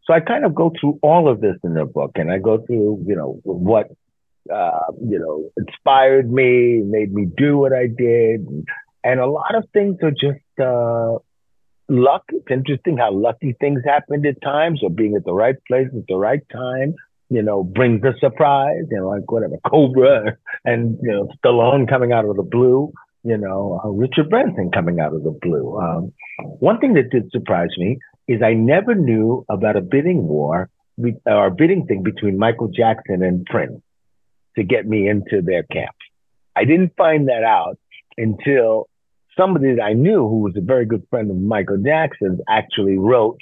So 0.03 0.13
I 0.13 0.19
kind 0.19 0.45
of 0.45 0.53
go 0.53 0.71
through 0.79 0.99
all 1.01 1.29
of 1.29 1.39
this 1.41 1.55
in 1.63 1.73
the 1.73 1.85
book 1.85 2.11
and 2.15 2.31
I 2.31 2.39
go 2.39 2.57
through, 2.65 3.05
you 3.07 3.15
know, 3.15 3.39
what 3.43 3.87
uh, 4.53 4.91
you 5.01 5.19
know, 5.19 5.49
inspired 5.57 6.31
me, 6.31 6.81
made 6.85 7.13
me 7.13 7.27
do 7.37 7.57
what 7.57 7.73
I 7.73 7.87
did. 7.87 8.47
And 9.03 9.19
a 9.19 9.25
lot 9.25 9.55
of 9.55 9.65
things 9.73 9.97
are 10.03 10.11
just 10.11 10.39
uh, 10.61 11.17
luck. 11.89 12.23
It's 12.29 12.47
interesting 12.49 12.97
how 12.97 13.11
lucky 13.11 13.55
things 13.59 13.81
happened 13.85 14.25
at 14.25 14.41
times 14.41 14.81
or 14.83 14.89
being 14.89 15.15
at 15.15 15.25
the 15.25 15.33
right 15.33 15.55
place 15.67 15.87
at 15.95 16.07
the 16.07 16.15
right 16.15 16.41
time 16.51 16.95
you 17.29 17.41
know, 17.41 17.63
brings 17.63 18.03
a 18.03 18.13
surprise, 18.19 18.85
you 18.89 18.97
know, 18.97 19.09
like 19.09 19.29
whatever, 19.31 19.55
Cobra 19.69 20.37
and, 20.65 20.97
you 21.01 21.11
know, 21.11 21.27
Stallone 21.37 21.89
coming 21.89 22.11
out 22.11 22.25
of 22.25 22.35
the 22.35 22.43
blue, 22.43 22.91
you 23.23 23.37
know, 23.37 23.81
uh, 23.83 23.89
Richard 23.89 24.29
Branson 24.29 24.71
coming 24.73 24.99
out 24.99 25.13
of 25.13 25.23
the 25.23 25.37
blue. 25.41 25.77
Um, 25.77 26.13
one 26.59 26.79
thing 26.79 26.93
that 26.93 27.09
did 27.09 27.29
surprise 27.31 27.69
me 27.77 27.99
is 28.27 28.41
I 28.41 28.53
never 28.53 28.95
knew 28.95 29.45
about 29.49 29.75
a 29.75 29.81
bidding 29.81 30.27
war 30.27 30.69
or 31.25 31.47
a 31.47 31.51
bidding 31.51 31.85
thing 31.85 32.03
between 32.03 32.37
Michael 32.37 32.69
Jackson 32.69 33.23
and 33.23 33.45
Prince 33.45 33.81
to 34.55 34.63
get 34.63 34.87
me 34.87 35.07
into 35.07 35.41
their 35.41 35.63
camp. 35.63 35.95
I 36.55 36.65
didn't 36.65 36.93
find 36.97 37.27
that 37.27 37.43
out 37.43 37.77
until 38.17 38.89
somebody 39.37 39.75
that 39.75 39.83
I 39.83 39.93
knew 39.93 40.27
who 40.27 40.39
was 40.39 40.55
a 40.57 40.61
very 40.61 40.85
good 40.85 41.05
friend 41.09 41.29
of 41.29 41.37
Michael 41.37 41.77
Jackson's 41.77 42.39
actually 42.49 42.97
wrote, 42.97 43.39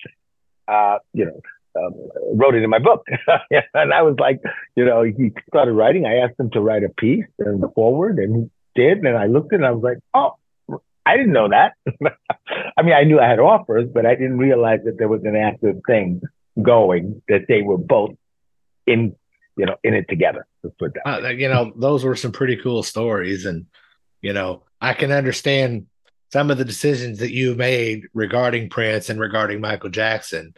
uh, 0.68 0.98
you 1.14 1.26
know, 1.26 1.40
um, 1.78 1.94
wrote 2.34 2.56
it 2.56 2.64
in 2.64 2.70
my 2.70 2.80
book. 2.80 3.06
and 3.74 3.94
I 3.94 4.02
was 4.02 4.16
like, 4.20 4.42
you 4.76 4.86
know, 4.86 5.04
he 5.04 5.32
started 5.48 5.74
writing. 5.74 6.06
I 6.06 6.18
asked 6.18 6.40
him 6.40 6.50
to 6.52 6.62
write 6.62 6.84
a 6.84 6.90
piece 6.90 7.26
and 7.40 7.64
forward, 7.74 8.18
and 8.20 8.36
he 8.76 8.82
did. 8.82 9.00
And 9.00 9.18
I 9.18 9.28
looked 9.28 9.54
at 9.54 9.60
it 9.60 9.64
and 9.64 9.66
I 9.66 9.72
was 9.72 9.84
like, 9.84 10.00
oh, 10.14 10.36
I 11.06 11.18
didn't 11.18 11.34
know 11.34 11.50
that. 11.50 11.74
I 12.78 12.82
mean, 12.82 12.94
I 12.94 13.04
knew 13.04 13.20
I 13.20 13.28
had 13.28 13.40
offers, 13.40 13.90
but 13.94 14.06
I 14.06 14.16
didn't 14.16 14.38
realize 14.38 14.80
that 14.86 14.98
there 14.98 15.08
was 15.08 15.24
an 15.24 15.36
active 15.36 15.82
thing 15.88 16.22
going 16.62 17.22
that 17.28 17.46
they 17.48 17.62
were 17.62 17.78
both 17.78 18.16
in, 18.88 19.16
you 19.56 19.66
know, 19.66 19.76
in 19.84 19.94
it 19.94 20.08
together. 20.10 20.48
Let's 20.64 20.76
put 20.78 20.94
that. 20.96 21.08
Uh, 21.08 21.30
you 21.30 21.48
know, 21.48 21.72
those 21.76 22.04
were 22.04 22.16
some 22.16 22.32
pretty 22.32 22.58
cool 22.58 22.82
stories, 22.82 23.46
and 23.46 23.68
you 24.22 24.34
know, 24.34 24.64
I 24.82 24.94
can 24.94 25.12
understand 25.12 25.86
some 26.32 26.50
of 26.50 26.58
the 26.58 26.66
decisions 26.66 27.20
that 27.20 27.32
you 27.32 27.56
made 27.56 28.08
regarding 28.14 28.70
Prince 28.70 29.10
and 29.10 29.20
regarding 29.20 29.62
Michael 29.62 29.90
Jackson. 29.90 30.56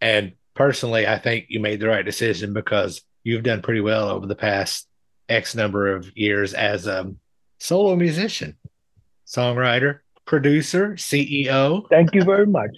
And 0.00 0.32
personally, 0.60 1.06
I 1.06 1.16
think 1.16 1.46
you 1.48 1.58
made 1.58 1.80
the 1.80 1.88
right 1.88 2.04
decision 2.04 2.52
because 2.52 3.00
you've 3.24 3.44
done 3.44 3.62
pretty 3.62 3.80
well 3.80 4.10
over 4.10 4.26
the 4.26 4.34
past 4.34 4.86
X 5.26 5.54
number 5.54 5.94
of 5.94 6.14
years 6.14 6.52
as 6.52 6.86
a 6.86 7.14
solo 7.58 7.96
musician, 7.96 8.58
songwriter, 9.26 10.00
producer, 10.26 10.96
CEO. 10.96 11.88
Thank 11.88 12.14
you 12.14 12.24
very 12.24 12.46
much. 12.46 12.72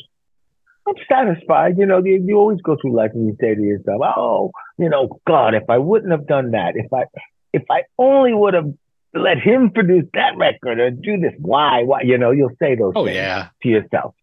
I'm 0.86 0.94
satisfied. 1.10 1.76
You 1.76 1.86
know, 1.86 1.98
you, 2.04 2.22
you 2.24 2.36
always 2.38 2.60
go 2.62 2.76
through 2.80 2.94
life 2.94 3.10
and 3.14 3.26
you 3.26 3.36
say 3.40 3.56
to 3.56 3.60
yourself, 3.60 4.00
"Oh, 4.16 4.52
you 4.78 4.88
know, 4.88 5.18
God, 5.26 5.54
if 5.54 5.68
I 5.68 5.78
wouldn't 5.78 6.12
have 6.12 6.28
done 6.28 6.52
that, 6.52 6.76
if 6.76 6.92
I, 6.92 7.06
if 7.52 7.64
I 7.68 7.82
only 7.98 8.32
would 8.32 8.54
have 8.54 8.72
let 9.12 9.38
him 9.38 9.72
produce 9.72 10.04
that 10.14 10.36
record 10.36 10.78
or 10.78 10.92
do 10.92 11.18
this, 11.18 11.34
why, 11.38 11.82
why?" 11.82 12.02
You 12.02 12.16
know, 12.16 12.30
you'll 12.30 12.56
say 12.60 12.76
those. 12.76 12.92
Oh 12.94 13.08
yeah. 13.08 13.48
To 13.64 13.68
yourself. 13.68 14.14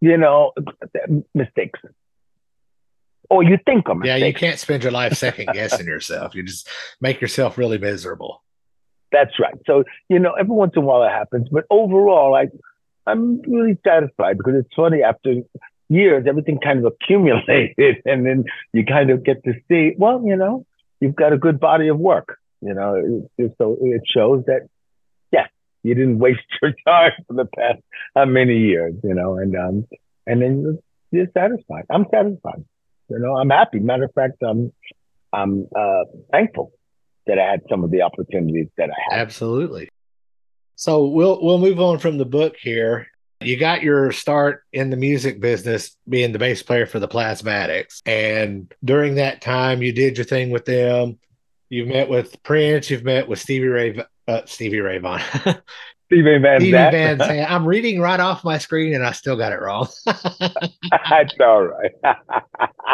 You 0.00 0.16
know, 0.16 0.52
mistakes 1.34 1.80
or 3.30 3.44
you 3.44 3.58
think 3.64 3.86
mistake. 3.86 4.06
Yeah, 4.06 4.16
you 4.16 4.34
can't 4.34 4.58
spend 4.58 4.82
your 4.82 4.92
life 4.92 5.14
second 5.14 5.48
guessing 5.52 5.86
yourself. 5.86 6.34
You 6.34 6.42
just 6.42 6.68
make 7.00 7.20
yourself 7.20 7.56
really 7.56 7.78
miserable. 7.78 8.42
That's 9.12 9.38
right. 9.38 9.54
So, 9.66 9.84
you 10.08 10.18
know, 10.18 10.32
every 10.32 10.54
once 10.54 10.72
in 10.76 10.82
a 10.82 10.86
while 10.86 11.02
it 11.04 11.10
happens, 11.10 11.48
but 11.50 11.64
overall, 11.70 12.34
I, 12.34 12.48
I'm 13.06 13.40
really 13.42 13.78
satisfied 13.84 14.36
because 14.36 14.54
it's 14.56 14.74
funny 14.74 15.02
after 15.02 15.42
years, 15.88 16.26
everything 16.28 16.58
kind 16.58 16.84
of 16.84 16.92
accumulated 16.92 18.02
and 18.04 18.26
then 18.26 18.44
you 18.72 18.84
kind 18.84 19.10
of 19.10 19.24
get 19.24 19.42
to 19.44 19.54
see, 19.68 19.94
well, 19.96 20.22
you 20.24 20.36
know, 20.36 20.66
you've 21.00 21.16
got 21.16 21.32
a 21.32 21.38
good 21.38 21.58
body 21.58 21.88
of 21.88 21.98
work. 21.98 22.38
You 22.60 22.74
know, 22.74 23.28
so 23.56 23.78
it 23.80 24.02
shows 24.04 24.44
that, 24.46 24.68
yeah, 25.32 25.46
you 25.82 25.94
didn't 25.94 26.18
waste 26.26 26.40
your 26.60 26.72
time 26.86 27.12
for 27.26 27.34
the 27.34 27.46
past 27.46 27.80
how 28.14 28.26
many 28.26 28.58
years, 28.58 28.94
you 29.02 29.14
know, 29.14 29.36
and, 29.38 29.56
um, 29.56 29.86
and 30.26 30.42
then 30.42 30.78
you're 31.10 31.26
satisfied. 31.32 31.86
I'm 31.90 32.06
satisfied. 32.12 32.64
You 33.10 33.18
know, 33.18 33.36
I'm 33.36 33.50
happy. 33.50 33.80
Matter 33.80 34.04
of 34.04 34.12
fact, 34.14 34.42
I'm, 34.42 34.72
I'm, 35.32 35.66
uh, 35.76 36.04
thankful 36.30 36.72
that 37.26 37.38
I 37.38 37.50
had 37.50 37.62
some 37.68 37.84
of 37.84 37.90
the 37.90 38.02
opportunities 38.02 38.68
that 38.76 38.90
I 38.90 39.14
had. 39.14 39.20
Absolutely. 39.20 39.88
So 40.76 41.06
we'll, 41.06 41.42
we'll 41.42 41.58
move 41.58 41.80
on 41.80 41.98
from 41.98 42.18
the 42.18 42.24
book 42.24 42.56
here. 42.60 43.06
You 43.42 43.56
got 43.56 43.82
your 43.82 44.12
start 44.12 44.64
in 44.72 44.90
the 44.90 44.96
music 44.96 45.40
business 45.40 45.96
being 46.08 46.32
the 46.32 46.38
bass 46.38 46.62
player 46.62 46.86
for 46.86 46.98
the 46.98 47.08
Plasmatics. 47.08 48.00
And 48.04 48.72
during 48.84 49.16
that 49.16 49.40
time, 49.40 49.82
you 49.82 49.92
did 49.92 50.18
your 50.18 50.26
thing 50.26 50.50
with 50.50 50.64
them. 50.64 51.18
You've 51.68 51.88
met 51.88 52.08
with 52.08 52.42
Prince, 52.42 52.90
you've 52.90 53.04
met 53.04 53.28
with 53.28 53.38
Stevie 53.38 53.68
Ray, 53.68 54.04
uh, 54.26 54.42
Stevie 54.44 54.80
Ray 54.80 54.98
Vaughan. 54.98 55.22
Stevie 56.10 56.38
Van 56.38 56.60
Stevie 56.60 56.72
Van 56.72 57.18
Zandt. 57.18 57.50
I'm 57.52 57.64
reading 57.64 58.00
right 58.00 58.18
off 58.18 58.42
my 58.42 58.58
screen 58.58 58.94
and 58.94 59.06
I 59.06 59.12
still 59.12 59.36
got 59.36 59.52
it 59.52 59.60
wrong. 59.60 59.86
That's 60.04 61.34
all 61.38 61.62
right. 61.62 61.92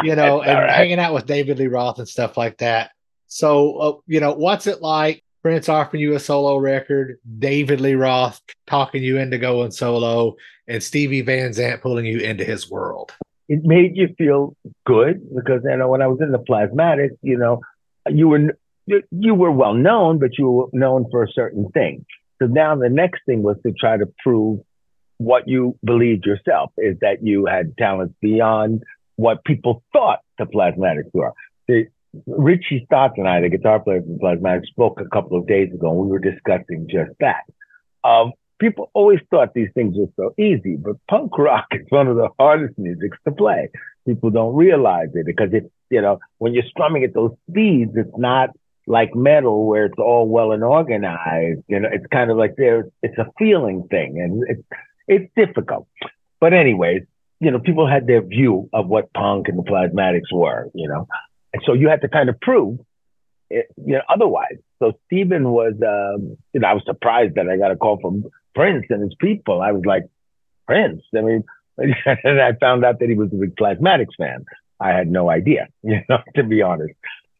you 0.02 0.14
know, 0.14 0.42
and 0.42 0.58
right. 0.58 0.70
hanging 0.70 0.98
out 0.98 1.14
with 1.14 1.24
David 1.24 1.58
Lee 1.58 1.66
Roth 1.66 1.98
and 1.98 2.06
stuff 2.06 2.36
like 2.36 2.58
that. 2.58 2.90
So, 3.26 3.76
uh, 3.78 3.92
you 4.06 4.20
know, 4.20 4.32
what's 4.32 4.66
it 4.66 4.82
like 4.82 5.24
Prince 5.42 5.70
offering 5.70 6.02
you 6.02 6.14
a 6.14 6.20
solo 6.20 6.58
record, 6.58 7.18
David 7.38 7.80
Lee 7.80 7.94
Roth 7.94 8.38
talking 8.66 9.02
you 9.02 9.16
into 9.16 9.38
going 9.38 9.70
solo, 9.70 10.36
and 10.68 10.82
Stevie 10.82 11.22
Van 11.22 11.54
Zandt 11.54 11.80
pulling 11.80 12.04
you 12.04 12.18
into 12.18 12.44
his 12.44 12.70
world? 12.70 13.14
It 13.48 13.64
made 13.64 13.96
you 13.96 14.14
feel 14.18 14.54
good 14.84 15.22
because 15.34 15.62
you 15.64 15.76
know 15.76 15.88
when 15.88 16.02
I 16.02 16.06
was 16.06 16.20
in 16.20 16.32
the 16.32 16.38
Plasmatics, 16.38 17.16
you 17.22 17.38
know, 17.38 17.62
you 18.08 18.28
were 18.28 18.58
you 18.86 19.34
were 19.34 19.52
well 19.52 19.74
known, 19.74 20.18
but 20.18 20.36
you 20.36 20.50
were 20.50 20.68
known 20.74 21.06
for 21.10 21.22
a 21.22 21.28
certain 21.32 21.70
thing. 21.70 22.04
So 22.40 22.46
now 22.46 22.76
the 22.76 22.88
next 22.88 23.22
thing 23.26 23.42
was 23.42 23.56
to 23.64 23.72
try 23.72 23.96
to 23.96 24.06
prove 24.22 24.60
what 25.18 25.48
you 25.48 25.78
believed 25.84 26.26
yourself 26.26 26.72
is 26.76 26.96
that 27.00 27.22
you 27.22 27.46
had 27.46 27.76
talents 27.78 28.14
beyond 28.20 28.82
what 29.16 29.44
people 29.44 29.82
thought 29.92 30.20
the 30.38 30.44
Plasmatics 30.44 31.10
were. 31.14 31.32
The, 31.68 31.86
Richie 32.26 32.82
Stotts 32.86 33.14
and 33.16 33.28
I, 33.28 33.40
the 33.40 33.48
guitar 33.48 33.80
player 33.80 34.02
from 34.02 34.18
Plasmatics, 34.18 34.66
spoke 34.66 35.00
a 35.00 35.08
couple 35.08 35.38
of 35.38 35.46
days 35.46 35.72
ago, 35.72 35.90
and 35.90 36.00
we 36.00 36.08
were 36.08 36.18
discussing 36.18 36.86
just 36.90 37.10
that. 37.20 37.42
Um, 38.04 38.32
people 38.58 38.90
always 38.94 39.20
thought 39.30 39.54
these 39.54 39.70
things 39.74 39.96
were 39.96 40.08
so 40.16 40.34
easy, 40.42 40.76
but 40.76 40.96
punk 41.08 41.36
rock 41.38 41.66
is 41.72 41.86
one 41.90 42.08
of 42.08 42.16
the 42.16 42.28
hardest 42.38 42.78
musics 42.78 43.18
to 43.26 43.32
play. 43.32 43.70
People 44.06 44.30
don't 44.30 44.54
realize 44.54 45.08
it 45.14 45.26
because 45.26 45.50
it's, 45.52 45.68
you 45.90 46.00
know, 46.00 46.20
when 46.38 46.54
you're 46.54 46.64
strumming 46.70 47.04
at 47.04 47.14
those 47.14 47.32
speeds, 47.50 47.92
it's 47.96 48.16
not 48.16 48.50
like 48.86 49.14
metal 49.14 49.66
where 49.66 49.86
it's 49.86 49.98
all 49.98 50.28
well 50.28 50.52
and 50.52 50.62
organized. 50.62 51.62
You 51.68 51.80
know, 51.80 51.88
it's 51.92 52.06
kind 52.12 52.30
of 52.30 52.36
like 52.36 52.54
there, 52.56 52.88
it's 53.02 53.18
a 53.18 53.30
feeling 53.38 53.86
thing 53.90 54.20
and 54.20 54.44
it's, 54.48 54.62
it's 55.08 55.32
difficult. 55.36 55.88
But 56.40 56.52
anyways, 56.52 57.02
you 57.40 57.50
know, 57.50 57.58
people 57.58 57.86
had 57.86 58.06
their 58.06 58.22
view 58.22 58.68
of 58.72 58.86
what 58.86 59.12
punk 59.12 59.48
and 59.48 59.58
the 59.58 59.62
plasmatics 59.62 60.32
were, 60.32 60.70
you 60.74 60.88
know. 60.88 61.06
And 61.52 61.62
so 61.66 61.72
you 61.72 61.88
had 61.88 62.02
to 62.02 62.08
kind 62.08 62.28
of 62.28 62.40
prove 62.40 62.78
it, 63.50 63.66
you 63.76 63.94
know, 63.94 64.02
otherwise. 64.08 64.56
So 64.78 64.92
Stephen 65.06 65.50
was, 65.50 65.74
um, 65.82 66.36
you 66.52 66.60
know, 66.60 66.68
I 66.68 66.74
was 66.74 66.82
surprised 66.86 67.34
that 67.36 67.48
I 67.48 67.56
got 67.56 67.70
a 67.70 67.76
call 67.76 67.98
from 68.00 68.24
Prince 68.54 68.86
and 68.90 69.02
his 69.02 69.14
people. 69.20 69.60
I 69.60 69.72
was 69.72 69.82
like, 69.84 70.04
Prince? 70.66 71.02
I 71.16 71.20
mean, 71.20 71.44
and 71.78 72.40
I 72.40 72.52
found 72.60 72.84
out 72.84 73.00
that 73.00 73.08
he 73.08 73.14
was 73.14 73.30
a 73.32 73.36
big 73.36 73.56
Plasmatics 73.56 74.16
fan. 74.18 74.44
I 74.80 74.90
had 74.90 75.08
no 75.08 75.30
idea, 75.30 75.68
you 75.82 76.00
know, 76.08 76.18
to 76.34 76.42
be 76.42 76.62
honest. 76.62 76.94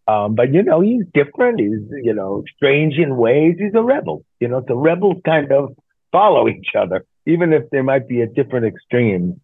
Um, 0.08 0.34
but 0.34 0.52
you 0.52 0.62
know, 0.62 0.80
he's 0.80 1.04
different. 1.14 1.60
He's, 1.60 1.80
you 2.02 2.14
know, 2.14 2.44
strange 2.56 2.94
in 2.96 3.16
ways. 3.16 3.56
He's 3.58 3.74
a 3.74 3.82
rebel. 3.82 4.24
You 4.40 4.48
know, 4.48 4.62
the 4.66 4.76
rebels 4.76 5.20
kind 5.24 5.50
of 5.52 5.74
follow 6.12 6.48
each 6.48 6.70
other, 6.78 7.04
even 7.26 7.52
if 7.52 7.64
there 7.70 7.82
might 7.82 8.08
be 8.08 8.20
a 8.20 8.26
different 8.26 8.66
extreme 8.66 9.40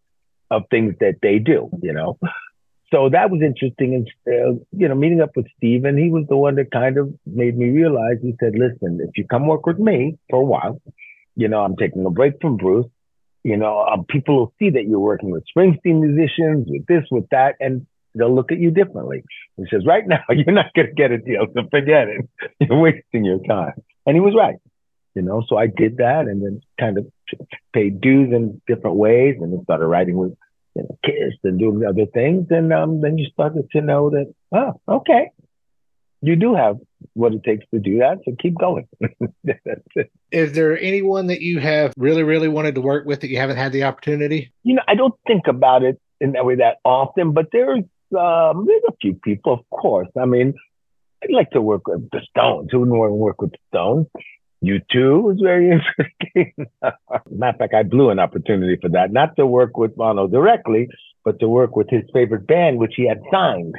of 0.50 0.64
things 0.71 0.95
that 1.00 1.16
they 1.23 1.38
do, 1.38 1.71
you 1.83 1.95
know 1.95 2.19
so 2.92 3.09
that 3.09 3.31
was 3.31 3.40
interesting. 3.42 3.95
And, 3.95 4.09
uh, 4.28 4.61
you 4.71 4.87
know, 4.87 4.95
meeting 4.95 5.21
up 5.21 5.31
with 5.35 5.47
Steven, 5.57 5.97
he 5.97 6.11
was 6.11 6.26
the 6.28 6.37
one 6.37 6.57
that 6.57 6.71
kind 6.71 6.99
of 6.99 7.12
made 7.26 7.57
me 7.57 7.71
realize, 7.71 8.19
he 8.23 8.35
said, 8.38 8.52
listen, 8.54 9.00
if 9.02 9.16
you 9.16 9.26
come 9.26 9.47
work 9.47 9.66
with 9.66 9.78
me 9.78 10.19
for 10.31 10.42
a 10.42 10.45
while, 10.45 10.81
you 11.35 11.49
know, 11.49 11.61
I'm 11.61 11.76
taking 11.76 12.04
a 12.04 12.11
break 12.11 12.35
from 12.40 12.59
Bruce. 12.59 12.87
You 13.45 13.57
know, 13.57 13.81
um, 13.81 14.04
people 14.04 14.37
will 14.37 14.54
see 14.59 14.71
that 14.71 14.85
you're 14.87 15.00
working 15.00 15.31
with 15.31 15.45
Springsteen 15.57 16.00
musicians, 16.00 16.69
with 16.69 16.87
this, 16.87 17.04
with 17.11 17.28
that, 17.31 17.57
and 17.59 17.87
they'll 18.14 18.35
look 18.35 18.52
at 18.52 18.59
you 18.59 18.71
differently. 18.71 19.23
He 19.57 19.64
says, 19.71 19.85
right 19.87 20.07
now, 20.07 20.21
you're 20.28 20.54
not 20.54 20.73
going 20.75 20.88
to 20.88 20.95
get 20.95 21.11
a 21.11 21.19
deal, 21.19 21.47
so 21.54 21.62
forget 21.71 22.09
it. 22.09 22.28
You're 22.61 22.81
wasting 22.81 23.25
your 23.25 23.38
time. 23.40 23.75
And 24.07 24.16
he 24.16 24.21
was 24.21 24.35
right. 24.37 24.57
You 25.14 25.23
know, 25.23 25.42
so 25.47 25.57
I 25.57 25.66
did 25.66 25.99
that 25.99 26.26
and 26.26 26.42
then 26.42 26.61
kind 26.81 26.97
of 26.97 27.07
paid 27.75 28.00
dues 28.00 28.33
in 28.33 28.62
different 28.66 28.97
ways 28.97 29.37
and 29.40 29.52
then 29.52 29.62
started 29.64 29.87
writing 29.87 30.16
with 30.16 30.33
you 30.75 30.83
know, 30.83 30.99
and 31.45 31.59
doing 31.59 31.85
other 31.87 32.07
things, 32.14 32.47
and 32.50 32.73
um, 32.73 33.00
then 33.00 33.19
you 33.19 33.26
started 33.33 33.69
to 33.73 33.81
know 33.81 34.11
that, 34.11 34.33
oh, 34.52 34.81
okay, 34.88 35.31
you 36.23 36.37
do 36.37 36.54
have 36.54 36.76
what 37.14 37.35
it 37.35 37.42
takes 37.45 37.64
to 37.75 37.81
do 37.81 37.99
that. 37.99 38.19
So 38.25 38.35
keep 38.40 38.54
going. 38.59 38.87
Is 40.31 40.52
there 40.52 40.78
anyone 40.78 41.26
that 41.26 41.40
you 41.40 41.59
have 41.59 41.92
really, 41.97 42.23
really 42.23 42.49
wanted 42.49 42.76
to 42.76 42.81
work 42.81 43.04
with 43.07 43.21
that 43.21 43.28
you 43.28 43.38
haven't 43.38 43.57
had 43.57 43.73
the 43.73 43.85
opportunity? 43.85 44.52
You 44.62 44.76
know, 44.76 44.83
I 44.87 44.95
don't 44.95 45.14
think 45.26 45.49
about 45.49 45.83
it 45.83 46.00
in 46.21 46.33
that 46.33 46.47
way 46.47 46.57
that 46.57 46.76
often, 46.85 47.33
but 47.33 47.47
there's 47.52 47.83
um, 48.14 48.66
there's 48.66 48.83
a 48.88 48.97
few 49.00 49.14
people, 49.14 49.52
of 49.54 49.71
course. 49.71 50.09
I 50.21 50.25
mean, 50.25 50.54
I'd 51.23 51.33
like 51.33 51.50
to 51.50 51.62
work 51.62 51.87
with 51.87 52.11
the 52.11 52.21
Stones. 52.31 52.69
Who 52.71 52.81
wouldn't 52.81 52.97
want 52.97 53.11
to 53.11 53.14
work 53.14 53.40
with 53.40 53.52
the 53.52 53.59
Stones? 53.69 54.07
You 54.61 54.81
too 54.90 55.21
was 55.21 55.38
very 55.42 55.71
interesting. 55.71 56.69
Matter 57.31 57.54
of 57.54 57.59
fact, 57.59 57.75
I 57.75 57.83
blew 57.83 58.11
an 58.11 58.19
opportunity 58.19 58.78
for 58.81 58.88
that, 58.90 59.12
not 59.12 59.37
to 59.37 59.47
work 59.47 59.76
with 59.76 59.97
Bono 59.97 60.28
directly, 60.28 60.88
but 61.25 61.40
to 61.40 61.49
work 61.49 61.76
with 61.76 61.88
his 61.90 62.02
favorite 62.12 62.47
band, 62.47 62.78
which 62.78 62.95
he 62.97 63.07
had 63.07 63.21
signed. 63.31 63.75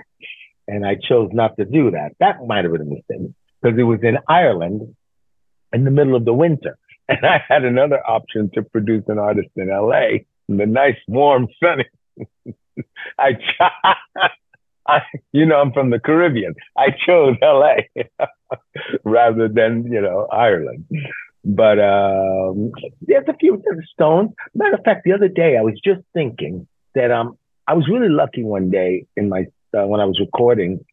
And 0.68 0.86
I 0.86 0.96
chose 0.96 1.30
not 1.34 1.58
to 1.58 1.66
do 1.66 1.92
that. 1.92 2.12
That 2.20 2.46
might 2.46 2.63
have 2.63 2.74
been 2.74 2.82
a 2.82 2.86
mistake 2.86 3.34
because 3.62 3.78
it 3.78 3.84
was 3.84 4.00
in 4.04 4.18
Ireland 4.28 4.96
in 5.74 5.84
the 5.84 5.92
middle 5.92 6.16
of 6.16 6.25
the 6.25 6.34
winter. 6.34 6.78
And 7.10 7.25
I 7.25 7.44
had 7.46 7.66
another 7.66 8.00
option 8.08 8.50
to 8.54 8.63
produce 8.63 9.04
an 9.10 9.20
artist 9.20 9.50
in 9.58 9.68
LA 9.68 10.24
in 10.48 10.56
the 10.56 10.66
nice, 10.66 10.96
warm, 11.06 11.50
sunny. 11.62 11.84
I, 13.20 13.38
I, 14.88 15.00
you 15.32 15.46
know, 15.46 15.60
I'm 15.60 15.72
from 15.72 15.89
the 15.89 16.00
Caribbean. 16.00 16.56
I 16.77 16.88
chose 17.06 17.36
LA 17.42 17.75
rather 19.03 19.48
than, 19.48 19.92
you 19.92 20.01
know, 20.01 20.27
Ireland. 20.32 20.86
But 21.46 21.80
um, 21.80 22.72
there's 23.01 23.25
a 23.27 23.34
few 23.39 23.62
stones. 23.94 24.32
Matter 24.56 24.75
of 24.75 24.84
fact, 24.84 25.03
the 25.03 25.13
other 25.13 25.27
day 25.27 25.58
I 25.58 25.62
was 25.62 25.80
just 25.84 26.01
thinking 26.13 26.68
that 26.96 27.12
um, 27.12 27.38
I 27.68 27.74
was 27.74 27.88
really 27.89 28.10
lucky 28.10 28.44
one 28.44 28.70
day 28.70 29.06
in 29.15 29.30
my 29.30 29.48
uh, 29.77 29.86
when 29.86 30.00
I 30.00 30.06
was 30.06 30.20
recording 30.20 30.86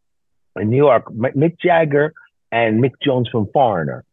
in 0.56 0.70
New 0.70 0.76
York. 0.76 1.04
Mick 1.12 1.58
Jagger 1.60 2.12
and 2.50 2.82
Mick 2.82 2.94
Jones 3.02 3.28
from 3.30 3.48
Foreigner 3.52 4.04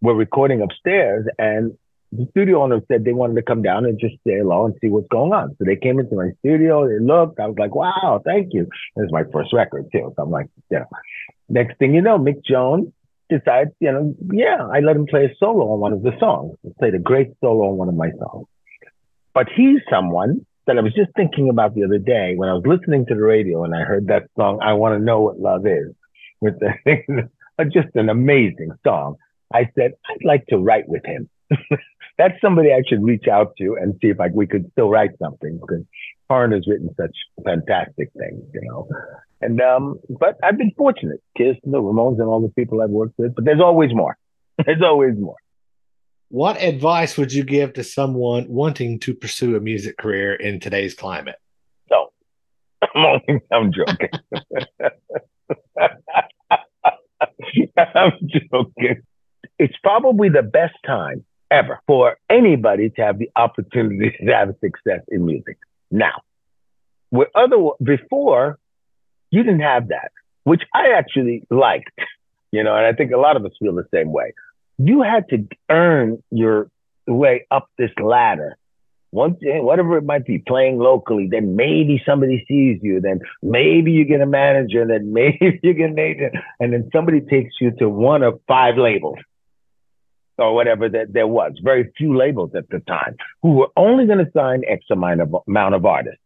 were 0.00 0.14
recording 0.14 0.62
upstairs, 0.62 1.26
and 1.38 1.76
the 2.16 2.26
studio 2.30 2.62
owner 2.62 2.80
said 2.88 3.04
they 3.04 3.12
wanted 3.12 3.34
to 3.34 3.42
come 3.42 3.62
down 3.62 3.84
and 3.84 3.98
just 3.98 4.14
say 4.26 4.38
hello 4.38 4.66
and 4.66 4.74
see 4.80 4.88
what's 4.88 5.08
going 5.08 5.32
on. 5.32 5.50
So 5.58 5.64
they 5.64 5.76
came 5.76 5.98
into 5.98 6.14
my 6.14 6.30
studio, 6.40 6.86
they 6.86 7.04
looked, 7.04 7.40
I 7.40 7.46
was 7.46 7.56
like, 7.58 7.74
wow, 7.74 8.20
thank 8.24 8.52
you. 8.52 8.62
It 8.62 9.00
was 9.00 9.12
my 9.12 9.24
first 9.32 9.52
record 9.52 9.86
too. 9.92 10.12
So 10.14 10.22
I'm 10.22 10.30
like, 10.30 10.48
yeah. 10.70 10.84
Next 11.48 11.78
thing 11.78 11.94
you 11.94 12.02
know, 12.02 12.18
Mick 12.18 12.44
Jones 12.44 12.92
decides, 13.28 13.70
you 13.80 13.90
know, 13.90 14.14
yeah, 14.32 14.66
I 14.72 14.80
let 14.80 14.96
him 14.96 15.06
play 15.06 15.24
a 15.24 15.34
solo 15.38 15.72
on 15.72 15.80
one 15.80 15.92
of 15.92 16.02
the 16.02 16.12
songs. 16.20 16.56
He 16.62 16.70
played 16.78 16.94
a 16.94 16.98
great 16.98 17.32
solo 17.40 17.70
on 17.70 17.76
one 17.76 17.88
of 17.88 17.94
my 17.94 18.10
songs. 18.12 18.46
But 19.34 19.48
he's 19.54 19.80
someone 19.90 20.46
that 20.66 20.78
I 20.78 20.80
was 20.80 20.94
just 20.94 21.10
thinking 21.16 21.48
about 21.48 21.74
the 21.74 21.84
other 21.84 21.98
day 21.98 22.34
when 22.36 22.48
I 22.48 22.54
was 22.54 22.64
listening 22.64 23.06
to 23.06 23.14
the 23.14 23.22
radio 23.22 23.64
and 23.64 23.74
I 23.74 23.80
heard 23.80 24.06
that 24.06 24.24
song, 24.36 24.60
I 24.62 24.74
Want 24.74 24.98
to 24.98 25.04
Know 25.04 25.20
What 25.20 25.38
Love 25.38 25.66
Is, 25.66 25.92
which 26.38 26.54
is 26.86 27.24
just 27.72 27.88
an 27.94 28.08
amazing 28.08 28.70
song. 28.86 29.16
I 29.52 29.68
said, 29.76 29.92
I'd 30.08 30.24
like 30.24 30.46
to 30.46 30.58
write 30.58 30.88
with 30.88 31.04
him. 31.04 31.28
that's 32.18 32.34
somebody 32.40 32.72
I 32.72 32.82
should 32.86 33.02
reach 33.02 33.26
out 33.28 33.54
to 33.58 33.76
and 33.80 33.94
see 34.00 34.08
if 34.08 34.18
like 34.18 34.32
we 34.32 34.46
could 34.46 34.70
still 34.72 34.88
write 34.88 35.10
something 35.20 35.58
because 35.60 35.84
Harn 36.30 36.52
has 36.52 36.66
written 36.66 36.88
such 36.96 37.14
fantastic 37.44 38.10
things, 38.16 38.42
you 38.54 38.62
know. 38.62 38.88
And 39.40 39.60
um, 39.60 39.98
but 40.08 40.38
I've 40.42 40.56
been 40.56 40.72
fortunate, 40.76 41.20
Kiss, 41.36 41.56
the 41.64 41.78
Ramones, 41.78 42.20
and 42.20 42.28
all 42.28 42.40
the 42.40 42.48
people 42.50 42.80
I've 42.80 42.90
worked 42.90 43.18
with. 43.18 43.34
But 43.34 43.44
there's 43.44 43.60
always 43.60 43.92
more. 43.92 44.16
there's 44.64 44.82
always 44.82 45.16
more. 45.18 45.36
What 46.28 46.60
advice 46.60 47.16
would 47.16 47.32
you 47.32 47.44
give 47.44 47.74
to 47.74 47.84
someone 47.84 48.48
wanting 48.48 48.98
to 49.00 49.14
pursue 49.14 49.56
a 49.56 49.60
music 49.60 49.98
career 49.98 50.34
in 50.34 50.60
today's 50.60 50.94
climate? 50.94 51.36
So, 51.88 52.12
I'm, 52.94 53.04
only, 53.04 53.40
I'm 53.52 53.72
joking. 53.72 54.08
I'm 57.76 58.12
joking. 58.28 59.02
It's 59.58 59.76
probably 59.82 60.28
the 60.28 60.42
best 60.42 60.74
time 60.86 61.24
ever 61.50 61.80
for 61.86 62.16
anybody 62.30 62.90
to 62.90 63.02
have 63.02 63.18
the 63.18 63.30
opportunity 63.36 64.16
to 64.26 64.32
have 64.32 64.54
success 64.60 65.00
in 65.08 65.24
music. 65.26 65.58
Now, 65.90 66.22
with 67.10 67.28
other 67.34 67.56
before, 67.82 68.58
you 69.30 69.42
didn't 69.42 69.60
have 69.60 69.88
that, 69.88 70.10
which 70.44 70.62
I 70.74 70.92
actually 70.96 71.46
liked 71.50 71.90
you 72.54 72.62
know, 72.62 72.76
and 72.76 72.86
I 72.86 72.92
think 72.92 73.10
a 73.10 73.16
lot 73.16 73.36
of 73.36 73.44
us 73.44 73.50
feel 73.58 73.74
the 73.74 73.88
same 73.92 74.12
way. 74.12 74.32
You 74.78 75.02
had 75.02 75.28
to 75.30 75.44
earn 75.68 76.22
your 76.30 76.70
way 77.08 77.46
up 77.50 77.68
this 77.78 77.90
ladder. 78.00 78.56
Once, 79.10 79.38
eh, 79.44 79.58
whatever 79.58 79.98
it 79.98 80.04
might 80.04 80.24
be, 80.24 80.38
playing 80.38 80.78
locally, 80.78 81.26
then 81.28 81.56
maybe 81.56 82.00
somebody 82.06 82.44
sees 82.46 82.78
you, 82.80 83.00
then 83.00 83.18
maybe 83.42 83.90
you 83.90 84.04
get 84.04 84.20
a 84.20 84.26
manager, 84.26 84.86
then 84.86 85.12
maybe 85.20 85.58
you 85.64 85.74
get 85.74 85.90
an 85.90 85.98
agent, 85.98 86.34
and 86.60 86.72
then 86.72 86.88
somebody 86.92 87.20
takes 87.20 87.54
you 87.60 87.72
to 87.72 87.88
one 87.88 88.22
of 88.22 88.40
five 88.46 88.76
labels 88.76 89.18
or 90.38 90.54
whatever 90.54 90.88
that 90.88 91.12
there 91.12 91.26
was. 91.26 91.52
Very 91.62 91.92
few 91.96 92.16
labels 92.16 92.50
at 92.54 92.68
the 92.70 92.80
time 92.80 93.16
who 93.42 93.52
were 93.52 93.68
only 93.76 94.06
going 94.06 94.24
to 94.24 94.30
sign 94.32 94.62
X 94.68 94.84
amount 94.90 95.20
of, 95.20 95.34
amount 95.46 95.74
of 95.74 95.84
artists. 95.84 96.20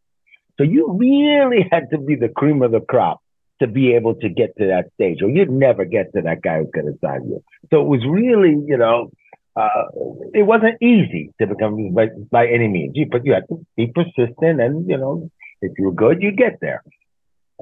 So 0.56 0.64
you 0.64 0.92
really 0.92 1.68
had 1.70 1.90
to 1.90 1.98
be 1.98 2.16
the 2.16 2.28
cream 2.28 2.62
of 2.62 2.72
the 2.72 2.80
crop 2.80 3.20
to 3.60 3.66
be 3.66 3.94
able 3.94 4.14
to 4.16 4.28
get 4.28 4.56
to 4.56 4.66
that 4.66 4.86
stage, 4.94 5.22
or 5.22 5.28
you'd 5.28 5.50
never 5.50 5.84
get 5.84 6.12
to 6.14 6.22
that 6.22 6.42
guy 6.42 6.58
who's 6.58 6.70
going 6.72 6.86
to 6.86 6.98
sign 7.04 7.24
you. 7.28 7.42
So 7.70 7.80
it 7.80 7.88
was 7.88 8.04
really, 8.06 8.56
you 8.66 8.76
know, 8.76 9.10
uh, 9.56 9.86
it 10.34 10.44
wasn't 10.44 10.80
easy 10.80 11.32
to 11.40 11.46
become 11.46 11.92
by, 11.92 12.08
by 12.30 12.46
any 12.46 12.68
means, 12.68 12.96
but 13.10 13.24
you 13.24 13.32
had 13.32 13.48
to 13.48 13.64
be 13.76 13.88
persistent, 13.88 14.60
and 14.60 14.88
you 14.88 14.96
know, 14.96 15.30
if 15.60 15.72
you 15.78 15.86
were 15.86 15.92
good, 15.92 16.22
you'd 16.22 16.36
get 16.36 16.58
there. 16.60 16.82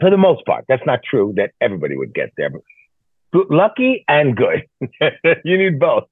For 0.01 0.11
the 0.11 0.19
most 0.19 0.45
part, 0.45 0.67
that's 0.69 0.85
not 0.85 1.01
true 1.09 1.33
that 1.37 1.53
everybody 1.61 1.97
would 1.97 2.15
get 2.15 2.33
there, 2.37 2.51
but 2.51 3.51
lucky 3.51 4.05
and 4.09 4.37
good. 4.37 4.65
you 5.45 5.57
need 5.57 5.79
both. 5.79 6.05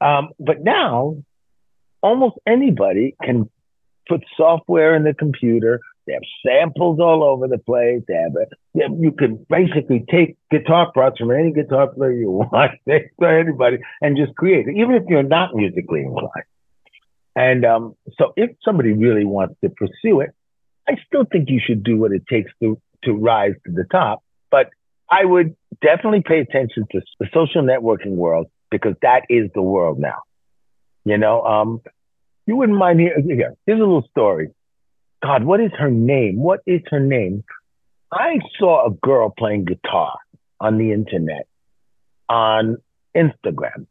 Um, 0.00 0.30
but 0.38 0.62
now, 0.62 1.16
almost 2.02 2.36
anybody 2.46 3.14
can 3.22 3.50
put 4.08 4.22
software 4.36 4.94
in 4.94 5.04
the 5.04 5.14
computer. 5.14 5.80
They 6.06 6.12
have 6.12 6.22
samples 6.46 7.00
all 7.00 7.24
over 7.24 7.48
the 7.48 7.58
place. 7.58 8.02
They 8.06 8.14
have 8.14 8.36
a, 8.36 8.46
you 8.74 9.10
can 9.10 9.44
basically 9.48 10.04
take 10.08 10.36
guitar 10.50 10.92
parts 10.92 11.18
from 11.18 11.32
any 11.32 11.52
guitar 11.52 11.88
player 11.88 12.12
you 12.12 12.30
want, 12.52 12.72
anybody, 13.20 13.78
and 14.00 14.16
just 14.16 14.34
create 14.36 14.68
it, 14.68 14.76
even 14.76 14.94
if 14.94 15.02
you're 15.08 15.24
not 15.24 15.54
musically 15.54 16.02
inclined. 16.02 16.46
And 17.34 17.64
um, 17.66 17.96
so, 18.18 18.32
if 18.36 18.50
somebody 18.64 18.92
really 18.92 19.24
wants 19.24 19.56
to 19.62 19.70
pursue 19.70 20.20
it, 20.20 20.30
I 20.88 20.96
still 21.06 21.24
think 21.30 21.50
you 21.50 21.60
should 21.64 21.82
do 21.82 21.98
what 21.98 22.12
it 22.12 22.22
takes 22.28 22.50
to 22.62 22.80
to 23.04 23.12
rise 23.12 23.52
to 23.66 23.72
the 23.72 23.84
top. 23.90 24.22
But 24.50 24.70
I 25.10 25.24
would 25.24 25.54
definitely 25.82 26.22
pay 26.26 26.40
attention 26.40 26.86
to 26.92 27.00
the 27.20 27.26
social 27.34 27.62
networking 27.62 28.14
world 28.14 28.46
because 28.70 28.94
that 29.02 29.22
is 29.28 29.50
the 29.54 29.62
world 29.62 29.98
now. 29.98 30.22
You 31.04 31.18
know, 31.18 31.42
um, 31.44 31.80
you 32.46 32.56
wouldn't 32.56 32.78
mind 32.78 33.00
here. 33.00 33.20
Here, 33.20 33.54
here's 33.66 33.78
a 33.78 33.84
little 33.84 34.06
story. 34.10 34.48
God, 35.22 35.44
what 35.44 35.60
is 35.60 35.70
her 35.78 35.90
name? 35.90 36.36
What 36.38 36.60
is 36.66 36.80
her 36.90 37.00
name? 37.00 37.44
I 38.12 38.38
saw 38.58 38.86
a 38.86 38.90
girl 38.90 39.32
playing 39.36 39.64
guitar 39.64 40.16
on 40.60 40.78
the 40.78 40.92
internet 40.92 41.46
on 42.28 42.76
Instagram. 43.16 43.86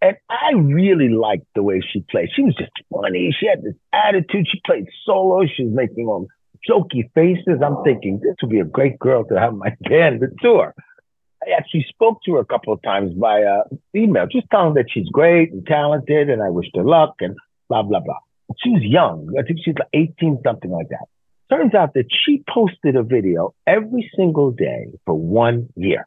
And 0.00 0.16
I 0.28 0.52
really 0.54 1.10
liked 1.10 1.46
the 1.54 1.62
way 1.62 1.80
she 1.80 2.04
played. 2.10 2.30
She 2.34 2.42
was 2.42 2.56
just 2.56 2.72
funny. 2.92 3.34
She 3.38 3.46
had 3.46 3.62
this 3.62 3.74
attitude. 3.92 4.48
She 4.50 4.60
played 4.66 4.86
solo. 5.04 5.46
She 5.46 5.64
was 5.64 5.74
making 5.74 6.06
all 6.06 6.26
jokey 6.68 7.10
faces. 7.14 7.60
I'm 7.64 7.82
thinking 7.84 8.20
this 8.20 8.34
would 8.42 8.50
be 8.50 8.60
a 8.60 8.64
great 8.64 8.98
girl 8.98 9.24
to 9.24 9.38
have 9.38 9.54
my 9.54 9.74
band 9.88 10.20
to 10.20 10.28
tour. 10.40 10.74
I 11.46 11.56
actually 11.56 11.86
spoke 11.88 12.20
to 12.24 12.34
her 12.34 12.40
a 12.40 12.44
couple 12.44 12.72
of 12.72 12.80
times 12.82 13.12
uh, 13.20 13.62
email, 13.94 14.26
just 14.26 14.46
telling 14.50 14.74
that 14.74 14.86
she's 14.92 15.08
great 15.08 15.52
and 15.52 15.66
talented, 15.66 16.30
and 16.30 16.42
I 16.42 16.50
wish 16.50 16.66
her 16.74 16.84
luck 16.84 17.16
and 17.20 17.36
blah 17.68 17.82
blah 17.82 18.00
blah. 18.00 18.18
She 18.62 18.70
was 18.70 18.82
young. 18.82 19.34
I 19.38 19.42
think 19.42 19.60
she's 19.64 19.74
like 19.78 19.88
18, 19.92 20.40
something 20.44 20.70
like 20.70 20.88
that. 20.90 21.06
Turns 21.50 21.74
out 21.74 21.94
that 21.94 22.06
she 22.24 22.42
posted 22.48 22.96
a 22.96 23.02
video 23.02 23.54
every 23.66 24.10
single 24.16 24.52
day 24.52 24.92
for 25.04 25.14
one 25.14 25.68
year. 25.76 26.06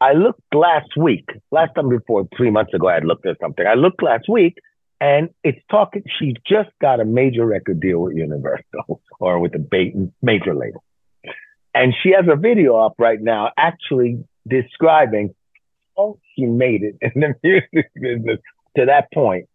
I 0.00 0.12
looked 0.12 0.42
last 0.52 0.96
week, 0.96 1.28
last 1.50 1.74
time 1.74 1.88
before 1.88 2.28
three 2.36 2.50
months 2.50 2.74
ago, 2.74 2.88
I 2.88 2.94
had 2.94 3.04
looked 3.04 3.26
at 3.26 3.38
something. 3.40 3.66
I 3.66 3.74
looked 3.74 4.02
last 4.02 4.28
week 4.28 4.54
and 5.00 5.30
it's 5.42 5.58
talking, 5.70 6.02
she 6.18 6.34
just 6.46 6.68
got 6.80 7.00
a 7.00 7.04
major 7.04 7.46
record 7.46 7.80
deal 7.80 8.00
with 8.00 8.16
Universal 8.16 9.00
or 9.18 9.38
with 9.38 9.54
a 9.54 10.10
major 10.22 10.54
label. 10.54 10.83
And 11.74 11.92
she 12.02 12.12
has 12.12 12.24
a 12.30 12.36
video 12.36 12.76
up 12.76 12.94
right 12.98 13.20
now 13.20 13.50
actually 13.58 14.24
describing 14.48 15.34
how 15.96 16.18
she 16.34 16.44
made 16.46 16.82
it 16.82 16.96
in 17.00 17.20
the 17.20 17.34
music 17.42 17.90
business 17.94 18.38
to 18.76 18.86
that 18.86 19.12
point 19.12 19.48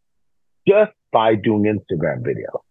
just 0.67 0.91
by 1.11 1.35
doing 1.35 1.63
Instagram 1.63 2.21
videos. 2.21 2.61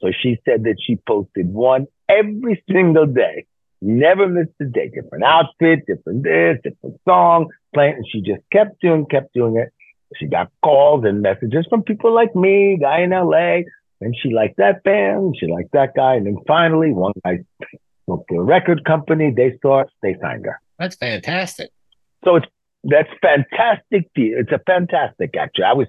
So 0.00 0.08
she 0.22 0.38
said 0.44 0.64
that 0.64 0.76
she 0.84 0.96
posted 1.06 1.52
one 1.52 1.86
every 2.08 2.62
single 2.70 3.06
day, 3.06 3.46
never 3.80 4.28
missed 4.28 4.50
a 4.60 4.64
day, 4.64 4.90
different 4.94 5.24
outfit, 5.24 5.86
different 5.86 6.24
this, 6.24 6.58
different 6.62 7.00
song, 7.08 7.50
playing. 7.72 7.94
And 7.94 8.06
she 8.10 8.20
just 8.20 8.42
kept 8.52 8.80
doing, 8.80 9.06
kept 9.06 9.32
doing 9.34 9.56
it. 9.56 9.72
She 10.16 10.26
got 10.26 10.50
calls 10.62 11.04
and 11.04 11.22
messages 11.22 11.66
from 11.70 11.82
people 11.82 12.14
like 12.14 12.36
me, 12.36 12.78
guy 12.80 13.00
in 13.00 13.10
LA, 13.10 13.62
and 14.00 14.14
she 14.20 14.30
liked 14.30 14.58
that 14.58 14.82
band, 14.84 15.36
she 15.38 15.46
liked 15.46 15.72
that 15.72 15.94
guy. 15.94 16.16
And 16.16 16.26
then 16.26 16.36
finally, 16.46 16.92
one 16.92 17.14
guy 17.24 17.44
spoke 18.04 18.26
to 18.28 18.36
a 18.36 18.42
record 18.42 18.84
company, 18.84 19.32
they 19.34 19.58
saw 19.62 19.80
it, 19.80 19.88
they 20.02 20.16
signed 20.20 20.44
her. 20.44 20.60
That's 20.78 20.96
fantastic. 20.96 21.70
So 22.24 22.36
it's 22.36 22.46
that's 22.84 23.08
fantastic. 23.20 24.10
It's 24.14 24.52
a 24.52 24.60
fantastic 24.66 25.34
actually. 25.36 25.64
I 25.64 25.72
was 25.72 25.88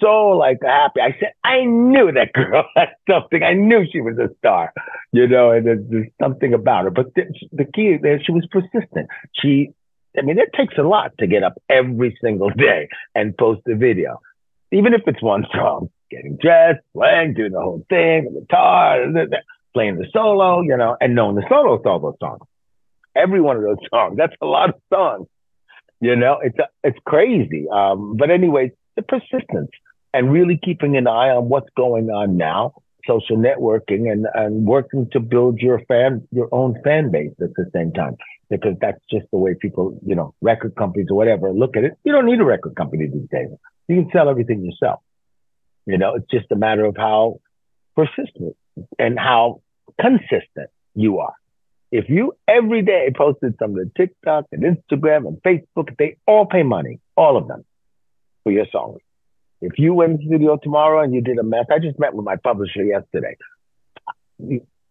so 0.00 0.28
like 0.30 0.58
happy. 0.62 1.00
I 1.00 1.16
said, 1.18 1.32
I 1.44 1.64
knew 1.64 2.12
that 2.12 2.32
girl 2.32 2.64
had 2.76 2.88
something. 3.08 3.42
I 3.42 3.54
knew 3.54 3.84
she 3.90 4.00
was 4.00 4.18
a 4.18 4.28
star, 4.38 4.72
you 5.12 5.26
know, 5.26 5.50
and 5.50 5.66
there's, 5.66 5.84
there's 5.88 6.08
something 6.20 6.52
about 6.52 6.84
her. 6.84 6.90
But 6.90 7.14
the, 7.14 7.24
the 7.52 7.64
key 7.64 7.96
there, 8.00 8.20
she 8.22 8.32
was 8.32 8.46
persistent. 8.50 9.08
She, 9.32 9.70
I 10.16 10.22
mean, 10.22 10.38
it 10.38 10.50
takes 10.56 10.74
a 10.78 10.82
lot 10.82 11.12
to 11.18 11.26
get 11.26 11.42
up 11.42 11.54
every 11.68 12.16
single 12.20 12.50
day 12.50 12.88
and 13.14 13.36
post 13.36 13.62
a 13.68 13.74
video, 13.74 14.20
even 14.72 14.94
if 14.94 15.02
it's 15.06 15.22
one 15.22 15.46
song, 15.52 15.90
getting 16.10 16.36
dressed, 16.40 16.80
playing, 16.94 17.34
doing 17.34 17.52
the 17.52 17.60
whole 17.60 17.84
thing, 17.88 18.32
the 18.34 18.40
guitar, 18.40 19.06
playing 19.78 19.96
the 19.96 20.06
solo, 20.12 20.60
you 20.60 20.76
know, 20.76 20.96
and 21.00 21.14
knowing 21.14 21.36
the 21.36 21.44
solo 21.48 21.80
solo 21.84 22.16
songs. 22.18 22.42
Every 23.14 23.40
one 23.40 23.56
of 23.56 23.62
those 23.62 23.76
songs, 23.90 24.16
that's 24.16 24.34
a 24.42 24.46
lot 24.46 24.70
of 24.70 24.74
songs. 24.92 25.28
You 26.00 26.16
know, 26.16 26.38
it's 26.42 26.56
it's 26.82 26.98
crazy. 27.06 27.66
Um, 27.72 28.16
but 28.16 28.30
anyway, 28.30 28.72
the 28.96 29.02
persistence 29.02 29.70
and 30.12 30.32
really 30.32 30.58
keeping 30.62 30.96
an 30.96 31.06
eye 31.06 31.30
on 31.30 31.48
what's 31.48 31.68
going 31.76 32.10
on 32.10 32.36
now, 32.36 32.74
social 33.06 33.36
networking 33.36 34.10
and, 34.10 34.26
and 34.34 34.64
working 34.64 35.08
to 35.12 35.20
build 35.20 35.60
your 35.60 35.80
fan, 35.86 36.26
your 36.32 36.48
own 36.52 36.80
fan 36.82 37.12
base 37.12 37.34
at 37.40 37.54
the 37.54 37.70
same 37.72 37.92
time. 37.92 38.16
Because 38.50 38.74
that's 38.80 39.00
just 39.10 39.26
the 39.30 39.38
way 39.38 39.54
people, 39.60 40.00
you 40.04 40.14
know, 40.14 40.34
record 40.40 40.74
companies 40.74 41.08
or 41.10 41.16
whatever 41.16 41.52
look 41.52 41.76
at 41.76 41.84
it. 41.84 41.92
You 42.02 42.12
don't 42.12 42.26
need 42.26 42.40
a 42.40 42.44
record 42.44 42.74
company 42.74 43.06
these 43.06 43.28
days. 43.30 43.48
You 43.86 44.02
can 44.02 44.10
sell 44.12 44.28
everything 44.28 44.64
yourself. 44.64 45.00
You 45.86 45.98
know, 45.98 46.14
it's 46.16 46.30
just 46.30 46.46
a 46.50 46.56
matter 46.56 46.84
of 46.84 46.96
how 46.96 47.40
persistent 47.94 48.56
and 48.98 49.18
how 49.18 49.60
consistent 50.00 50.70
you 50.94 51.18
are. 51.18 51.34
If 51.90 52.08
you 52.08 52.36
every 52.46 52.82
day 52.82 53.10
posted 53.16 53.56
something 53.58 53.84
to 53.84 54.06
TikTok 54.06 54.46
and 54.52 54.62
Instagram 54.62 55.26
and 55.26 55.42
Facebook, 55.42 55.96
they 55.98 56.16
all 56.26 56.46
pay 56.46 56.62
money, 56.62 57.00
all 57.16 57.36
of 57.36 57.48
them 57.48 57.64
for 58.44 58.52
your 58.52 58.66
songs. 58.70 59.00
If 59.60 59.78
you 59.78 59.94
went 59.94 60.12
to 60.12 60.18
the 60.18 60.28
studio 60.28 60.58
tomorrow 60.62 61.02
and 61.02 61.14
you 61.14 61.20
did 61.20 61.38
a 61.38 61.42
mess, 61.42 61.66
I 61.70 61.78
just 61.78 61.98
met 61.98 62.14
with 62.14 62.24
my 62.24 62.36
publisher 62.36 62.84
yesterday. 62.84 63.36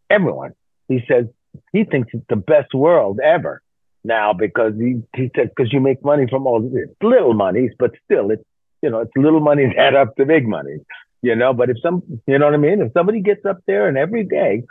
Everyone, 0.09 0.53
he 0.87 1.03
says 1.07 1.27
he 1.71 1.83
thinks 1.83 2.09
it's 2.13 2.25
the 2.29 2.35
best 2.35 2.73
world 2.73 3.19
ever 3.23 3.61
now 4.03 4.33
because 4.33 4.73
he, 4.77 5.01
he 5.15 5.29
said, 5.35 5.51
because 5.55 5.71
you 5.71 5.79
make 5.79 6.03
money 6.03 6.25
from 6.29 6.47
all 6.47 6.61
this 6.61 6.89
little 7.01 7.33
monies, 7.33 7.71
but 7.77 7.91
still 8.05 8.31
it's, 8.31 8.43
you 8.81 8.89
know, 8.89 8.99
it's 8.99 9.11
little 9.15 9.43
that 9.43 9.73
add 9.77 9.95
up 9.95 10.15
to 10.15 10.25
big 10.25 10.47
money, 10.47 10.77
you 11.21 11.35
know, 11.35 11.53
but 11.53 11.69
if 11.69 11.77
some, 11.81 12.03
you 12.27 12.37
know 12.37 12.45
what 12.45 12.53
I 12.53 12.57
mean? 12.57 12.81
If 12.81 12.93
somebody 12.93 13.21
gets 13.21 13.45
up 13.45 13.59
there 13.67 13.87
and 13.87 13.97
every 13.97 14.23
day 14.23 14.63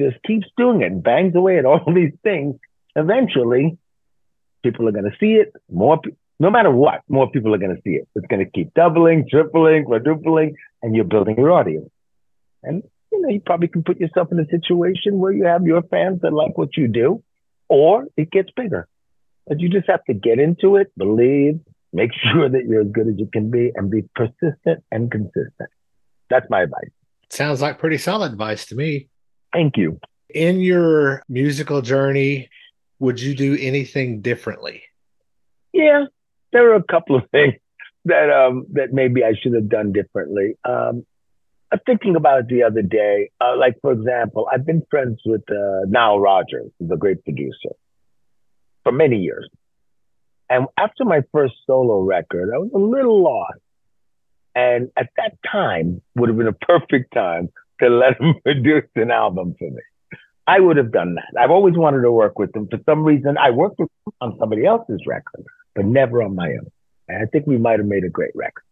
just 0.00 0.22
keeps 0.22 0.46
doing 0.56 0.82
it 0.82 1.02
bangs 1.02 1.34
away 1.34 1.58
at 1.58 1.64
all 1.64 1.84
these 1.94 2.12
things, 2.22 2.56
eventually 2.96 3.78
people 4.62 4.88
are 4.88 4.92
going 4.92 5.10
to 5.10 5.16
see 5.18 5.32
it. 5.32 5.52
More, 5.70 6.00
no 6.38 6.50
matter 6.50 6.70
what, 6.70 7.00
more 7.08 7.30
people 7.30 7.54
are 7.54 7.58
going 7.58 7.74
to 7.74 7.82
see 7.82 7.96
it. 7.96 8.08
It's 8.14 8.26
going 8.26 8.44
to 8.44 8.50
keep 8.50 8.74
doubling, 8.74 9.28
tripling, 9.28 9.84
quadrupling, 9.84 10.54
and 10.82 10.94
you're 10.94 11.04
building 11.04 11.36
your 11.36 11.52
audience. 11.52 11.90
And 12.62 12.82
you 13.10 13.20
know, 13.20 13.28
you 13.28 13.40
probably 13.40 13.68
can 13.68 13.82
put 13.82 14.00
yourself 14.00 14.28
in 14.32 14.40
a 14.40 14.46
situation 14.46 15.18
where 15.18 15.32
you 15.32 15.44
have 15.44 15.64
your 15.64 15.82
fans 15.82 16.20
that 16.22 16.32
like 16.32 16.56
what 16.56 16.76
you 16.76 16.88
do, 16.88 17.22
or 17.68 18.06
it 18.16 18.30
gets 18.30 18.50
bigger. 18.56 18.88
But 19.46 19.60
you 19.60 19.68
just 19.68 19.88
have 19.88 20.04
to 20.04 20.14
get 20.14 20.38
into 20.38 20.76
it, 20.76 20.92
believe, 20.96 21.60
make 21.92 22.10
sure 22.32 22.48
that 22.48 22.64
you're 22.66 22.82
as 22.82 22.92
good 22.92 23.08
as 23.08 23.14
you 23.18 23.28
can 23.32 23.50
be, 23.50 23.72
and 23.74 23.90
be 23.90 24.04
persistent 24.14 24.82
and 24.90 25.10
consistent. 25.10 25.70
That's 26.30 26.48
my 26.48 26.62
advice. 26.62 26.90
Sounds 27.28 27.60
like 27.60 27.78
pretty 27.78 27.98
solid 27.98 28.32
advice 28.32 28.66
to 28.66 28.74
me. 28.74 29.08
Thank 29.52 29.76
you. 29.76 30.00
In 30.30 30.60
your 30.60 31.22
musical 31.28 31.82
journey, 31.82 32.48
would 32.98 33.20
you 33.20 33.34
do 33.34 33.56
anything 33.60 34.20
differently? 34.20 34.82
Yeah, 35.72 36.06
there 36.52 36.70
are 36.72 36.76
a 36.76 36.82
couple 36.82 37.16
of 37.16 37.28
things 37.30 37.54
that 38.04 38.30
um, 38.30 38.66
that 38.72 38.92
maybe 38.92 39.24
I 39.24 39.34
should 39.40 39.54
have 39.54 39.68
done 39.68 39.92
differently. 39.92 40.56
Um, 40.64 41.04
I'm 41.72 41.80
thinking 41.86 42.16
about 42.16 42.40
it 42.40 42.48
the 42.48 42.64
other 42.64 42.82
day. 42.82 43.30
Uh, 43.40 43.56
like 43.56 43.76
for 43.80 43.92
example, 43.92 44.46
I've 44.52 44.66
been 44.66 44.82
friends 44.90 45.20
with 45.24 45.42
uh, 45.50 45.86
Nile 45.86 46.18
Rodgers, 46.18 46.70
the 46.80 46.96
great 46.96 47.24
producer, 47.24 47.70
for 48.82 48.92
many 48.92 49.18
years. 49.18 49.48
And 50.50 50.66
after 50.78 51.04
my 51.04 51.22
first 51.32 51.54
solo 51.66 52.02
record, 52.02 52.50
I 52.54 52.58
was 52.58 52.70
a 52.74 52.78
little 52.78 53.22
lost. 53.22 53.58
And 54.54 54.90
at 54.98 55.08
that 55.16 55.38
time 55.50 56.02
would 56.14 56.28
have 56.28 56.36
been 56.36 56.46
a 56.46 56.52
perfect 56.52 57.14
time 57.14 57.48
to 57.82 57.90
let 57.90 58.20
him 58.20 58.34
produce 58.44 58.88
an 58.96 59.10
album 59.10 59.54
for 59.58 59.70
me. 59.70 59.82
I 60.46 60.58
would 60.60 60.76
have 60.76 60.92
done 60.92 61.14
that. 61.14 61.40
I've 61.40 61.50
always 61.50 61.76
wanted 61.76 62.02
to 62.02 62.12
work 62.12 62.38
with 62.38 62.54
him. 62.54 62.66
For 62.68 62.78
some 62.84 63.04
reason, 63.04 63.36
I 63.38 63.50
worked 63.50 63.78
with 63.78 63.88
on 64.20 64.36
somebody 64.38 64.66
else's 64.66 65.00
record, 65.06 65.44
but 65.74 65.84
never 65.84 66.22
on 66.22 66.34
my 66.34 66.48
own. 66.48 66.70
And 67.08 67.22
I 67.22 67.26
think 67.26 67.46
we 67.46 67.58
might 67.58 67.78
have 67.78 67.86
made 67.86 68.04
a 68.04 68.08
great 68.08 68.32
record. 68.34 68.64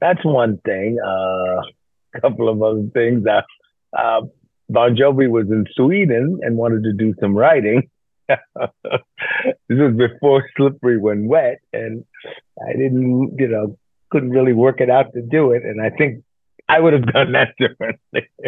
That's 0.00 0.24
one 0.24 0.58
thing. 0.64 0.98
Uh, 1.04 1.60
a 2.14 2.20
couple 2.20 2.48
of 2.48 2.62
other 2.62 2.84
things. 2.94 3.24
Uh, 3.26 3.42
uh, 3.96 4.22
Bon 4.68 4.96
Jovi 4.96 5.30
was 5.30 5.46
in 5.50 5.66
Sweden 5.74 6.40
and 6.42 6.56
wanted 6.56 6.84
to 6.84 6.92
do 6.92 7.14
some 7.20 7.36
writing. 7.36 7.90
this 8.28 8.38
was 9.68 9.94
before 9.96 10.48
Slippery 10.56 10.98
When 10.98 11.26
Wet, 11.26 11.58
and 11.72 12.04
I 12.66 12.72
didn't, 12.72 13.34
you 13.38 13.48
know, 13.48 13.78
couldn't 14.10 14.30
really 14.30 14.52
work 14.54 14.80
it 14.80 14.88
out 14.88 15.12
to 15.12 15.22
do 15.22 15.52
it. 15.52 15.64
And 15.64 15.82
I 15.82 15.90
think 15.90 16.24
I 16.68 16.80
would 16.80 16.92
have 16.92 17.06
done 17.06 17.32
that 17.32 17.54
differently. 17.58 18.28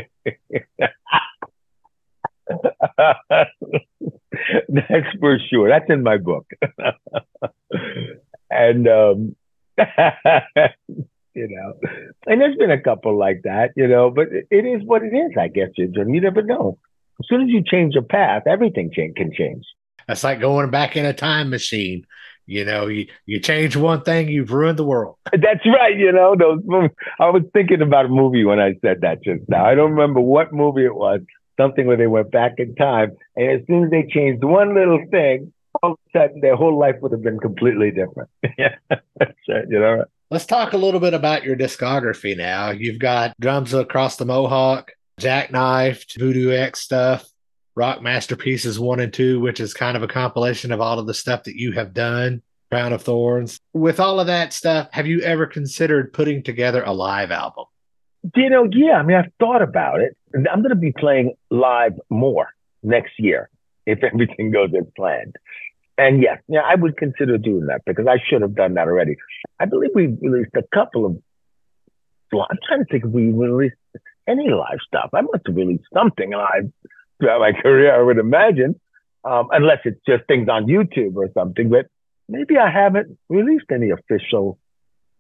That's 4.69 5.07
for 5.21 5.39
sure. 5.51 5.69
That's 5.69 5.89
in 5.89 6.03
my 6.03 6.19
book. 6.19 6.47
and 8.51 8.89
um, 8.89 9.37
you 11.35 11.49
know, 11.49 11.75
and 12.27 12.41
there's 12.41 12.57
been 12.57 12.71
a 12.71 12.81
couple 12.81 13.19
like 13.19 13.43
that, 13.45 13.71
you 13.77 13.89
know, 13.89 14.11
but 14.11 14.29
it, 14.33 14.47
is 14.51 14.83
what 14.85 15.03
it 15.03 15.15
is, 15.15 15.33
I 15.39 15.49
guess, 15.49 15.71
You 15.77 16.21
never 16.21 16.43
know. 16.43 16.79
As 17.21 17.29
soon 17.29 17.43
as 17.43 17.49
you 17.49 17.63
change 17.63 17.95
your 17.95 18.03
path, 18.03 18.43
everything 18.47 18.91
can 18.95 19.33
change. 19.33 19.65
That's 20.07 20.25
like 20.25 20.41
going 20.41 20.71
back 20.71 20.97
in 20.97 21.07
a 21.07 21.13
time 21.13 21.51
machine. 21.51 22.07
You 22.47 22.65
know, 22.65 22.87
you, 22.87 23.07
you 23.27 23.41
change 23.41 23.77
one 23.77 24.03
thing, 24.03 24.29
you've 24.29 24.53
ruined 24.53 24.79
the 24.79 24.85
world. 24.85 25.17
That's 25.33 25.65
right. 25.67 25.97
You 25.97 26.13
know, 26.13 26.37
those 26.39 26.61
movies. 26.65 26.91
I 27.19 27.31
was 27.31 27.43
thinking 27.53 27.83
about 27.83 28.07
a 28.07 28.09
movie 28.09 28.45
when 28.45 28.61
I 28.61 28.75
said 28.83 29.01
that 29.01 29.23
just 29.23 29.49
now. 29.49 29.65
I 29.65 29.75
don't 29.75 29.93
remember 29.93 30.21
what 30.21 30.53
movie 30.53 30.85
it 30.85 30.95
was, 30.95 31.21
something 31.59 31.87
where 31.87 31.97
they 31.97 32.07
went 32.07 32.31
back 32.31 32.55
in 32.59 32.75
time. 32.75 33.13
And 33.37 33.61
as 33.61 33.67
soon 33.67 33.85
as 33.85 33.91
they 33.91 34.07
changed 34.09 34.45
one 34.45 34.75
little 34.75 35.05
thing, 35.11 35.53
all 35.83 35.93
of 35.93 35.99
a 36.15 36.19
sudden 36.19 36.41
their 36.41 36.57
whole 36.57 36.79
life 36.79 36.97
would 37.01 37.13
have 37.13 37.23
been 37.23 37.41
completely 37.41 37.91
different. 37.91 38.29
yeah, 38.59 38.77
right. 38.91 39.67
You 39.69 39.81
know, 39.81 40.05
Let's 40.31 40.47
talk 40.47 40.73
a 40.73 40.79
little 40.79 41.01
bit 41.01 41.15
about 41.15 41.45
your 41.45 41.55
discography 41.55 42.37
now. 42.37 42.71
You've 42.71 42.99
got 42.99 43.39
Drums 43.41 43.73
Across 43.75 44.17
the 44.17 44.25
Mohawk, 44.25 44.91
Jackknifed, 45.21 46.19
Voodoo 46.19 46.51
X 46.51 46.81
stuff, 46.81 47.25
Rock 47.77 48.03
Masterpieces 48.03 48.79
1 48.79 49.01
and 49.01 49.13
2, 49.13 49.41
which 49.41 49.61
is 49.61 49.75
kind 49.75 49.97
of 49.97 50.03
a 50.03 50.09
compilation 50.09 50.71
of 50.71 50.81
all 50.81 50.99
of 50.99 51.07
the 51.07 51.15
stuff 51.15 51.45
that 51.45 51.57
you 51.57 51.73
have 51.73 51.93
done, 51.93 52.41
Crown 52.71 52.93
of 52.93 53.03
Thorns. 53.03 53.59
With 53.73 53.99
all 53.99 54.21
of 54.21 54.29
that 54.29 54.53
stuff, 54.53 54.89
have 54.93 55.07
you 55.07 55.21
ever 55.21 55.47
considered 55.47 56.13
putting 56.13 56.43
together 56.43 56.83
a 56.85 56.93
live 56.93 57.31
album? 57.33 57.65
You 58.37 58.49
know, 58.49 58.69
yeah, 58.71 58.95
I 58.95 59.03
mean, 59.03 59.17
I've 59.17 59.33
thought 59.41 59.61
about 59.61 60.01
it. 60.01 60.17
I'm 60.35 60.63
going 60.63 60.71
to 60.71 60.77
be 60.77 60.93
playing 60.93 61.35
live 61.51 61.95
more 62.11 62.49
next 62.83 63.13
year 63.19 63.51
if 63.87 64.03
everything 64.13 64.53
goes 64.53 64.71
as 64.77 64.87
planned. 64.97 65.35
And 65.99 66.23
yes, 66.23 66.39
yeah, 66.49 66.63
I 66.65 66.75
would 66.75 66.97
consider 66.97 67.39
doing 67.39 67.67
that 67.67 67.83
because 67.87 68.07
I 68.07 68.19
should 68.29 68.43
have 68.43 68.55
done 68.55 68.75
that 68.75 68.89
already. 68.89 69.17
I 69.61 69.67
believe 69.67 69.91
we 69.95 70.07
released 70.07 70.55
a 70.57 70.65
couple 70.75 71.07
of. 71.07 71.17
I'm 72.33 72.59
trying 72.67 72.81
to 72.81 72.85
think 72.91 73.05
if 73.05 73.11
we 73.11 73.31
released 73.31 73.77
any 74.27 74.51
live 74.51 74.79
stuff. 74.85 75.11
I 75.13 75.21
must 75.21 75.47
have 75.47 75.55
released 75.55 75.85
something 75.93 76.33
live 76.33 76.73
throughout 77.25 77.41
my 77.41 77.53
career, 77.53 77.99
I 77.99 78.03
would 78.03 78.19
imagine, 78.19 78.79
um, 79.25 79.49
unless 79.51 79.79
it's 79.85 80.01
just 80.07 80.27
things 80.27 80.49
on 80.49 80.67
YouTube 80.67 81.17
or 81.17 81.31
something. 81.33 81.71
But 81.71 81.87
maybe 82.29 82.59
I 82.59 82.71
haven't 82.71 83.19
released 83.29 83.67
any 83.71 83.91
official, 83.91 84.59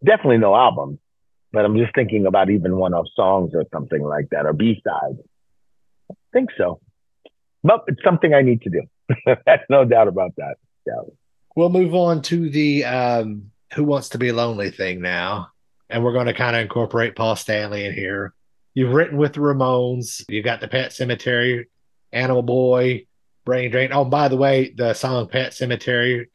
definitely 0.05 0.38
no 0.38 0.55
albums. 0.55 0.99
But 1.53 1.64
I'm 1.64 1.77
just 1.77 1.95
thinking 1.95 2.27
about 2.27 2.51
even 2.51 2.77
one-off 2.77 3.07
songs 3.14 3.53
or 3.55 3.64
something 3.73 4.03
like 4.03 4.31
that, 4.31 4.45
or 4.45 4.53
B-sides. 4.53 5.19
I 6.11 6.14
think 6.33 6.51
so. 6.59 6.81
But 7.62 7.85
it's 7.87 8.03
something 8.03 8.35
I 8.35 8.43
need 8.43 8.62
to 8.62 8.71
do. 8.71 8.83
That's 9.47 9.62
no 9.71 9.85
doubt 9.85 10.09
about 10.09 10.35
that. 10.37 10.57
Yeah. 10.85 11.01
We'll 11.55 11.71
move 11.71 11.95
on 11.95 12.23
to 12.23 12.51
the 12.51 12.85
um, 12.85 13.53
Who 13.75 13.85
Wants 13.85 14.11
to 14.11 14.19
Be 14.19 14.33
Lonely 14.33 14.71
thing 14.71 15.01
now. 15.01 15.53
And 15.88 16.03
we're 16.03 16.12
going 16.12 16.27
to 16.27 16.35
kind 16.35 16.57
of 16.57 16.62
incorporate 16.62 17.14
Paul 17.14 17.37
Stanley 17.37 17.87
in 17.87 17.95
here. 17.95 18.35
You've 18.75 18.93
written 18.93 19.17
with 19.17 19.35
the 19.35 19.40
Ramones. 19.40 20.25
You've 20.29 20.45
got 20.45 20.61
the 20.61 20.67
Pet 20.67 20.90
Sematary, 20.90 21.67
Animal 22.14 22.42
Boy, 22.42 23.07
Brain 23.44 23.70
Drain. 23.70 23.92
Oh, 23.92 24.05
by 24.05 24.29
the 24.29 24.37
way, 24.37 24.72
the 24.74 24.94
song 24.94 25.29
Pet 25.29 25.53
Sematary 25.53 26.27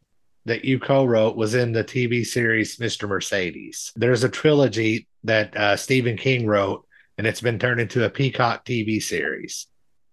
that 0.46 0.66
you 0.66 0.80
co-wrote 0.80 1.36
was 1.36 1.56
in 1.56 1.72
the 1.72 1.84
TV 1.84 2.26
series 2.26 2.78
Mr. 2.78 3.08
Mercedes. 3.08 3.92
There's 3.96 4.24
a 4.24 4.30
trilogy 4.30 5.08
that 5.24 5.56
uh, 5.56 5.76
Stephen 5.76 6.18
King 6.18 6.46
wrote, 6.48 6.86
and 7.18 7.28
it's 7.28 7.42
been 7.42 7.60
turned 7.60 7.82
into 7.82 8.06
a 8.06 8.10
Peacock 8.10 8.66
TV 8.66 9.02
series. 9.02 9.68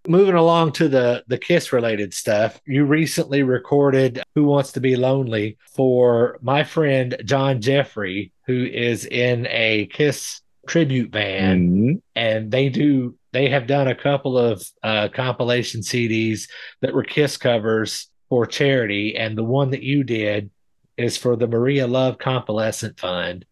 Moving 0.08 0.34
along 0.36 0.72
to 0.72 0.88
the 0.88 1.24
the 1.26 1.38
Kiss 1.38 1.72
related 1.72 2.14
stuff, 2.14 2.60
you 2.64 2.84
recently 2.84 3.42
recorded 3.42 4.22
"Who 4.36 4.44
Wants 4.44 4.72
to 4.72 4.80
Be 4.80 4.94
Lonely" 4.94 5.58
for 5.74 6.38
my 6.40 6.62
friend 6.62 7.16
John 7.24 7.60
Jeffrey, 7.60 8.32
who 8.46 8.64
is 8.64 9.04
in 9.04 9.48
a 9.50 9.86
Kiss 9.86 10.40
tribute 10.66 11.10
band, 11.10 11.70
mm-hmm. 11.70 11.92
and 12.14 12.50
they 12.50 12.68
do 12.68 13.16
they 13.32 13.50
have 13.50 13.66
done 13.66 13.88
a 13.88 13.94
couple 13.94 14.38
of 14.38 14.64
uh, 14.82 15.08
compilation 15.12 15.80
CDs 15.80 16.48
that 16.80 16.94
were 16.94 17.04
Kiss 17.04 17.36
covers 17.36 18.08
for 18.28 18.46
charity, 18.46 19.16
and 19.16 19.36
the 19.36 19.44
one 19.44 19.70
that 19.70 19.82
you 19.82 20.04
did 20.04 20.50
is 20.96 21.16
for 21.16 21.36
the 21.36 21.46
Maria 21.46 21.86
Love 21.86 22.18
Convalescent 22.18 22.98
Fund. 22.98 23.44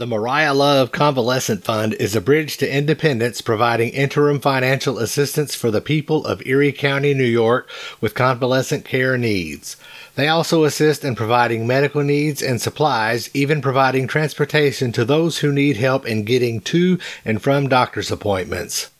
The 0.00 0.06
Maria 0.06 0.54
Love 0.54 0.92
Convalescent 0.92 1.62
Fund 1.62 1.92
is 1.94 2.16
a 2.16 2.22
bridge 2.22 2.56
to 2.56 2.74
independence 2.76 3.42
providing 3.42 3.90
interim 3.90 4.40
financial 4.40 4.98
assistance 4.98 5.54
for 5.54 5.70
the 5.70 5.82
people 5.82 6.24
of 6.24 6.40
Erie 6.46 6.72
County, 6.72 7.12
New 7.12 7.22
York 7.22 7.68
with 8.00 8.14
convalescent 8.14 8.86
care 8.86 9.18
needs. 9.18 9.76
They 10.14 10.28
also 10.28 10.64
assist 10.64 11.04
in 11.04 11.14
providing 11.14 11.66
medical 11.66 12.02
needs 12.02 12.42
and 12.42 12.60
supplies, 12.60 13.30
even 13.34 13.62
providing 13.62 14.06
transportation 14.06 14.92
to 14.92 15.04
those 15.04 15.38
who 15.38 15.52
need 15.52 15.76
help 15.76 16.06
in 16.06 16.24
getting 16.24 16.60
to 16.62 16.98
and 17.24 17.42
from 17.42 17.68
doctor's 17.68 18.10
appointments. 18.10 18.90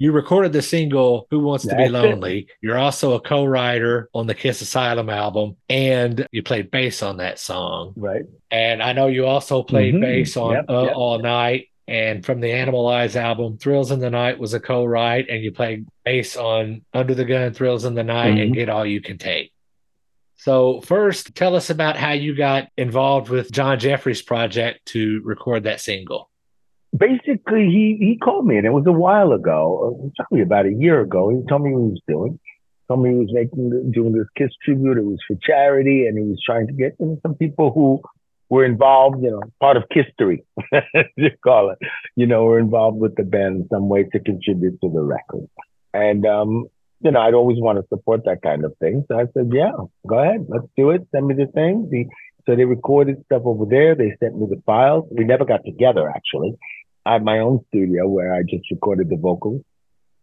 You 0.00 0.12
recorded 0.12 0.54
the 0.54 0.62
single 0.62 1.26
Who 1.28 1.40
Wants 1.40 1.66
to 1.66 1.76
Be 1.76 1.90
Lonely. 1.90 2.38
It. 2.38 2.46
You're 2.62 2.78
also 2.78 3.12
a 3.12 3.20
co 3.20 3.44
writer 3.44 4.08
on 4.14 4.26
the 4.26 4.34
Kiss 4.34 4.62
Asylum 4.62 5.10
album, 5.10 5.56
and 5.68 6.26
you 6.32 6.42
played 6.42 6.70
bass 6.70 7.02
on 7.02 7.18
that 7.18 7.38
song. 7.38 7.92
Right. 7.96 8.22
And 8.50 8.82
I 8.82 8.94
know 8.94 9.08
you 9.08 9.26
also 9.26 9.62
played 9.62 9.92
mm-hmm. 9.92 10.02
bass 10.02 10.38
on 10.38 10.52
yep, 10.52 10.64
uh, 10.70 10.84
yep. 10.84 10.92
All 10.96 11.18
Night. 11.18 11.66
And 11.86 12.24
from 12.24 12.40
the 12.40 12.52
Animal 12.52 12.86
Animalize 12.86 13.16
album, 13.16 13.58
Thrills 13.58 13.90
in 13.90 13.98
the 13.98 14.08
Night 14.08 14.38
was 14.38 14.54
a 14.54 14.60
co 14.60 14.86
write, 14.86 15.28
and 15.28 15.42
you 15.42 15.52
played 15.52 15.86
bass 16.02 16.34
on 16.34 16.80
Under 16.94 17.14
the 17.14 17.26
Gun, 17.26 17.52
Thrills 17.52 17.84
in 17.84 17.94
the 17.94 18.04
Night, 18.04 18.34
mm-hmm. 18.34 18.40
and 18.40 18.54
Get 18.54 18.70
All 18.70 18.86
You 18.86 19.02
Can 19.02 19.18
Take. 19.18 19.52
So, 20.42 20.80
first, 20.80 21.34
tell 21.34 21.54
us 21.54 21.70
about 21.70 21.96
how 21.96 22.12
you 22.12 22.34
got 22.34 22.68
involved 22.76 23.28
with 23.28 23.52
John 23.52 23.78
Jeffrey's 23.78 24.22
project 24.22 24.86
to 24.86 25.20
record 25.24 25.64
that 25.64 25.80
single 25.80 26.30
basically 26.96 27.66
he 27.66 27.96
he 27.98 28.18
called 28.22 28.46
me 28.46 28.56
and 28.56 28.66
it 28.66 28.72
was 28.72 28.86
a 28.86 28.92
while 28.92 29.32
ago, 29.32 30.02
uh, 30.04 30.08
probably 30.16 30.42
about 30.42 30.66
a 30.66 30.72
year 30.72 31.00
ago. 31.00 31.30
He 31.30 31.46
told 31.48 31.62
me 31.62 31.72
what 31.72 31.80
he 31.80 31.90
was 31.90 32.02
doing. 32.08 32.40
Told 32.88 33.02
me 33.02 33.10
he 33.10 33.16
was 33.16 33.32
making 33.32 33.92
doing 33.92 34.12
this 34.12 34.26
Kiss 34.36 34.50
tribute. 34.64 34.98
It 34.98 35.04
was 35.04 35.18
for 35.26 35.36
charity, 35.42 36.06
and 36.06 36.18
he 36.18 36.24
was 36.24 36.42
trying 36.44 36.66
to 36.66 36.72
get 36.72 36.96
you 36.98 37.06
know, 37.06 37.18
some 37.22 37.34
people 37.34 37.72
who 37.72 38.00
were 38.48 38.64
involved, 38.64 39.22
you 39.22 39.30
know, 39.30 39.42
part 39.60 39.76
of 39.76 39.84
history, 39.90 40.44
you 41.16 41.30
call 41.44 41.70
it, 41.70 41.78
you 42.16 42.26
know, 42.26 42.44
were 42.44 42.58
involved 42.58 42.98
with 42.98 43.14
the 43.14 43.22
band 43.22 43.56
in 43.56 43.68
some 43.68 43.88
way 43.88 44.02
to 44.02 44.18
contribute 44.18 44.80
to 44.80 44.90
the 44.90 45.00
record. 45.00 45.48
And 45.94 46.26
um, 46.26 46.66
you 47.00 47.10
know, 47.10 47.20
I'd 47.20 47.34
always 47.34 47.58
want 47.58 47.78
to 47.78 47.86
support 47.88 48.24
that 48.24 48.42
kind 48.42 48.64
of 48.64 48.76
thing. 48.78 49.04
So 49.08 49.18
I 49.18 49.24
said, 49.34 49.50
yeah, 49.52 49.72
go 50.06 50.18
ahead, 50.18 50.46
let's 50.48 50.66
do 50.76 50.90
it. 50.90 51.06
Send 51.12 51.26
me 51.26 51.34
the 51.34 51.46
thing. 51.46 51.88
The, 51.90 52.06
so 52.46 52.56
they 52.56 52.64
recorded 52.64 53.22
stuff 53.26 53.42
over 53.44 53.64
there. 53.64 53.94
They 53.94 54.16
sent 54.20 54.36
me 54.38 54.46
the 54.48 54.62
files. 54.66 55.06
We 55.10 55.24
never 55.24 55.44
got 55.44 55.64
together 55.64 56.08
actually. 56.08 56.56
I 57.06 57.14
had 57.14 57.24
my 57.24 57.38
own 57.38 57.64
studio 57.68 58.06
where 58.08 58.34
I 58.34 58.42
just 58.42 58.70
recorded 58.70 59.08
the 59.08 59.16
vocals 59.16 59.62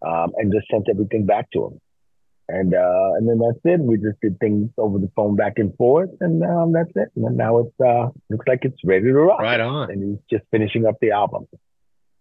um, 0.05 0.33
and 0.37 0.53
just 0.53 0.67
sent 0.69 0.87
everything 0.89 1.25
back 1.25 1.49
to 1.51 1.65
him. 1.65 1.81
And 2.49 2.73
uh, 2.73 3.11
and 3.17 3.27
then 3.27 3.39
that's 3.39 3.59
it. 3.65 3.81
We 3.81 3.97
just 3.97 4.21
did 4.21 4.39
things 4.39 4.69
over 4.77 4.99
the 4.99 5.11
phone 5.17 5.35
back 5.35 5.53
and 5.57 5.75
forth, 5.75 6.11
and 6.21 6.41
um, 6.43 6.71
that's 6.71 6.91
it. 6.95 7.09
And 7.17 7.35
now 7.35 7.57
it's 7.57 7.75
uh, 7.85 8.07
looks 8.29 8.47
like 8.47 8.59
it's 8.63 8.77
ready 8.85 9.07
to 9.07 9.13
rock. 9.13 9.41
Right 9.41 9.59
on. 9.59 9.91
And 9.91 10.01
he's 10.01 10.39
just 10.39 10.49
finishing 10.49 10.85
up 10.85 10.95
the 11.01 11.11
album. 11.11 11.45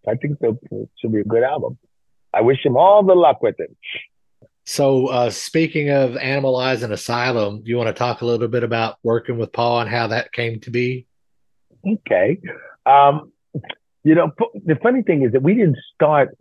I 0.08 0.16
think 0.16 0.38
so. 0.40 0.58
It 0.72 0.88
should 1.00 1.12
be 1.12 1.20
a 1.20 1.24
good 1.24 1.44
album. 1.44 1.78
I 2.34 2.40
wish 2.40 2.58
him 2.64 2.76
all 2.76 3.04
the 3.04 3.14
luck 3.14 3.40
with 3.40 3.54
it. 3.60 3.76
So, 4.66 5.06
uh, 5.06 5.30
speaking 5.30 5.90
of 5.90 6.14
Animalize 6.14 6.82
and 6.82 6.92
Asylum, 6.92 7.62
you 7.64 7.76
want 7.76 7.86
to 7.86 7.92
talk 7.92 8.20
a 8.20 8.26
little 8.26 8.48
bit 8.48 8.64
about 8.64 8.96
working 9.04 9.38
with 9.38 9.52
Paul 9.52 9.80
and 9.80 9.88
how 9.88 10.08
that 10.08 10.32
came 10.32 10.58
to 10.60 10.70
be? 10.72 11.06
Okay. 11.86 12.40
Um, 12.84 13.32
you 14.02 14.16
know, 14.16 14.32
the 14.64 14.74
funny 14.82 15.02
thing 15.02 15.22
is 15.22 15.32
that 15.32 15.42
we 15.42 15.54
didn't 15.54 15.78
start 15.94 16.36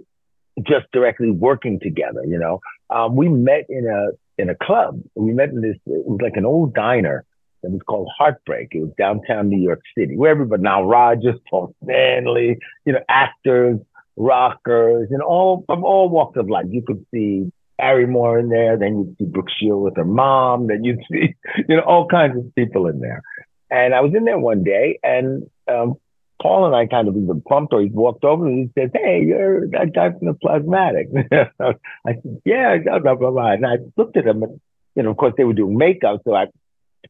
just 0.63 0.87
directly 0.91 1.29
working 1.29 1.79
together. 1.79 2.23
You 2.25 2.39
know, 2.39 2.61
um, 2.89 3.15
we 3.15 3.29
met 3.29 3.65
in 3.69 3.87
a 3.87 4.41
in 4.41 4.49
a 4.49 4.55
club. 4.55 5.01
We 5.13 5.31
met 5.31 5.49
in 5.49 5.61
this, 5.61 5.77
it 5.85 6.05
was 6.05 6.19
like 6.21 6.35
an 6.35 6.45
old 6.45 6.73
diner 6.73 7.25
that 7.61 7.71
was 7.71 7.81
called 7.85 8.09
Heartbreak. 8.17 8.69
It 8.71 8.81
was 8.81 8.91
downtown 8.97 9.49
New 9.49 9.61
York 9.61 9.81
City, 9.95 10.17
where 10.17 10.31
everybody, 10.31 10.63
Nile 10.63 10.85
Rodgers, 10.85 11.39
Paul 11.47 11.75
Stanley, 11.83 12.57
you 12.85 12.93
know, 12.93 12.99
actors, 13.07 13.79
rockers, 14.17 15.09
and 15.11 15.21
all 15.21 15.63
from 15.67 15.83
all 15.83 16.09
walks 16.09 16.37
of 16.37 16.49
life. 16.49 16.65
You 16.69 16.81
could 16.81 17.05
see 17.13 17.51
Barrymore 17.77 18.39
in 18.39 18.49
there, 18.49 18.77
then 18.77 18.97
you'd 18.97 19.17
see 19.17 19.25
Brooke 19.25 19.49
Shield 19.57 19.83
with 19.83 19.97
her 19.97 20.05
mom, 20.05 20.67
then 20.67 20.83
you'd 20.83 21.03
see, 21.11 21.35
you 21.69 21.75
know, 21.75 21.83
all 21.83 22.07
kinds 22.07 22.37
of 22.37 22.55
people 22.55 22.87
in 22.87 22.99
there. 22.99 23.21
And 23.69 23.93
I 23.93 24.01
was 24.01 24.13
in 24.15 24.25
there 24.25 24.37
one 24.37 24.63
day, 24.63 24.99
and 25.03 25.49
um, 25.67 25.95
Paul 26.41 26.65
and 26.65 26.75
I 26.75 26.85
kind 26.85 27.07
of 27.07 27.15
either 27.15 27.33
bumped 27.33 27.73
or 27.73 27.81
he 27.81 27.87
walked 27.87 28.23
over 28.23 28.45
and 28.45 28.69
he 28.75 28.81
said, 28.81 28.91
Hey, 28.93 29.23
you're 29.23 29.67
that 29.69 29.93
guy 29.93 30.11
from 30.11 30.27
the 30.27 30.33
plasmatic. 30.33 31.07
I 31.59 32.13
said, 32.13 32.41
Yeah, 32.45 32.77
blah, 33.01 33.15
blah, 33.15 33.31
blah. 33.31 33.51
And 33.51 33.65
I 33.65 33.77
looked 33.95 34.17
at 34.17 34.27
him 34.27 34.43
and, 34.43 34.59
you 34.95 35.03
know, 35.03 35.11
of 35.11 35.17
course 35.17 35.33
they 35.37 35.43
were 35.43 35.53
doing 35.53 35.77
makeup. 35.77 36.21
So 36.23 36.35
I 36.35 36.47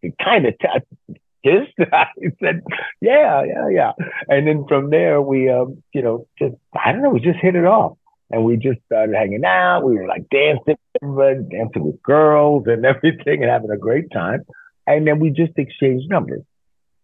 could 0.02 0.18
kind 0.24 0.46
of 0.46 0.54
t- 0.60 1.18
kissed. 1.44 1.74
I 1.94 2.06
said, 2.42 2.62
Yeah, 3.02 3.44
yeah, 3.44 3.70
yeah. 3.70 3.92
And 4.30 4.48
then 4.48 4.66
from 4.68 4.90
there, 4.90 5.22
we, 5.22 5.50
um, 5.50 5.84
you 5.94 6.02
know, 6.02 6.28
just, 6.38 6.56
I 6.74 6.92
don't 6.92 7.02
know, 7.02 7.10
we 7.10 7.20
just 7.20 7.40
hit 7.40 7.56
it 7.56 7.66
off. 7.66 7.98
And 8.32 8.44
we 8.44 8.58
just 8.58 8.80
started 8.88 9.16
hanging 9.16 9.46
out. 9.46 9.84
We 9.84 9.96
were 9.96 10.08
like 10.08 10.28
dancing, 10.30 10.78
dancing 11.02 11.84
with 11.84 12.02
girls 12.02 12.64
and 12.68 12.86
everything 12.86 13.44
and 13.44 13.52
having 13.52 13.72
a 13.72 13.78
great 13.78 14.12
time. 14.12 14.46
And 14.88 15.08
then 15.08 15.20
we 15.20 15.30
just 15.30 15.54
exchanged 15.58 16.10
numbers. 16.10 16.44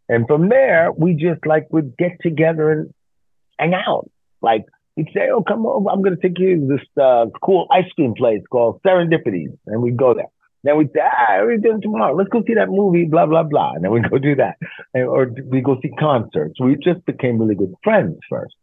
And 0.10 0.28
from 0.28 0.50
there, 0.50 0.92
we 0.92 1.14
just 1.14 1.46
like 1.46 1.68
would 1.72 1.96
get 1.98 2.18
together 2.22 2.72
and 2.72 2.94
hang 3.58 3.74
out. 3.74 4.10
Like 4.42 4.66
he'd 4.96 5.10
say, 5.14 5.30
"Oh, 5.32 5.44
come 5.44 5.66
over. 5.66 5.90
I'm 5.90 6.02
going 6.02 6.16
to 6.16 6.22
take 6.22 6.38
you 6.40 6.60
to 6.60 6.68
this 6.68 6.86
uh, 7.02 7.28
cool 7.42 7.68
ice 7.72 7.90
cream 7.96 8.14
place 8.16 8.42
called 8.52 8.82
Serendipities," 8.86 9.58
and 9.68 9.82
we'd 9.82 9.98
go 9.98 10.14
there. 10.14 10.30
Then 10.64 10.78
we'd 10.78 10.92
say, 10.94 11.00
"Ah, 11.02 11.38
are 11.38 11.58
doing 11.58 11.82
tomorrow? 11.82 12.16
Let's 12.16 12.30
go 12.30 12.44
see 12.46 12.56
that 12.56 12.70
movie." 12.70 13.06
Blah 13.06 13.28
blah 13.28 13.44
blah. 13.44 13.74
And 13.74 13.84
then 13.84 13.92
we'd 13.92 14.10
go 14.10 14.18
do 14.18 14.36
that, 14.36 14.58
and, 14.94 15.06
or 15.06 15.32
we 15.48 15.62
go 15.62 15.80
see 15.82 15.92
concerts. 16.00 16.60
We 16.60 16.76
just 16.76 17.06
became 17.06 17.40
really 17.40 17.56
good 17.56 17.74
friends 17.84 18.18
first. 18.30 18.56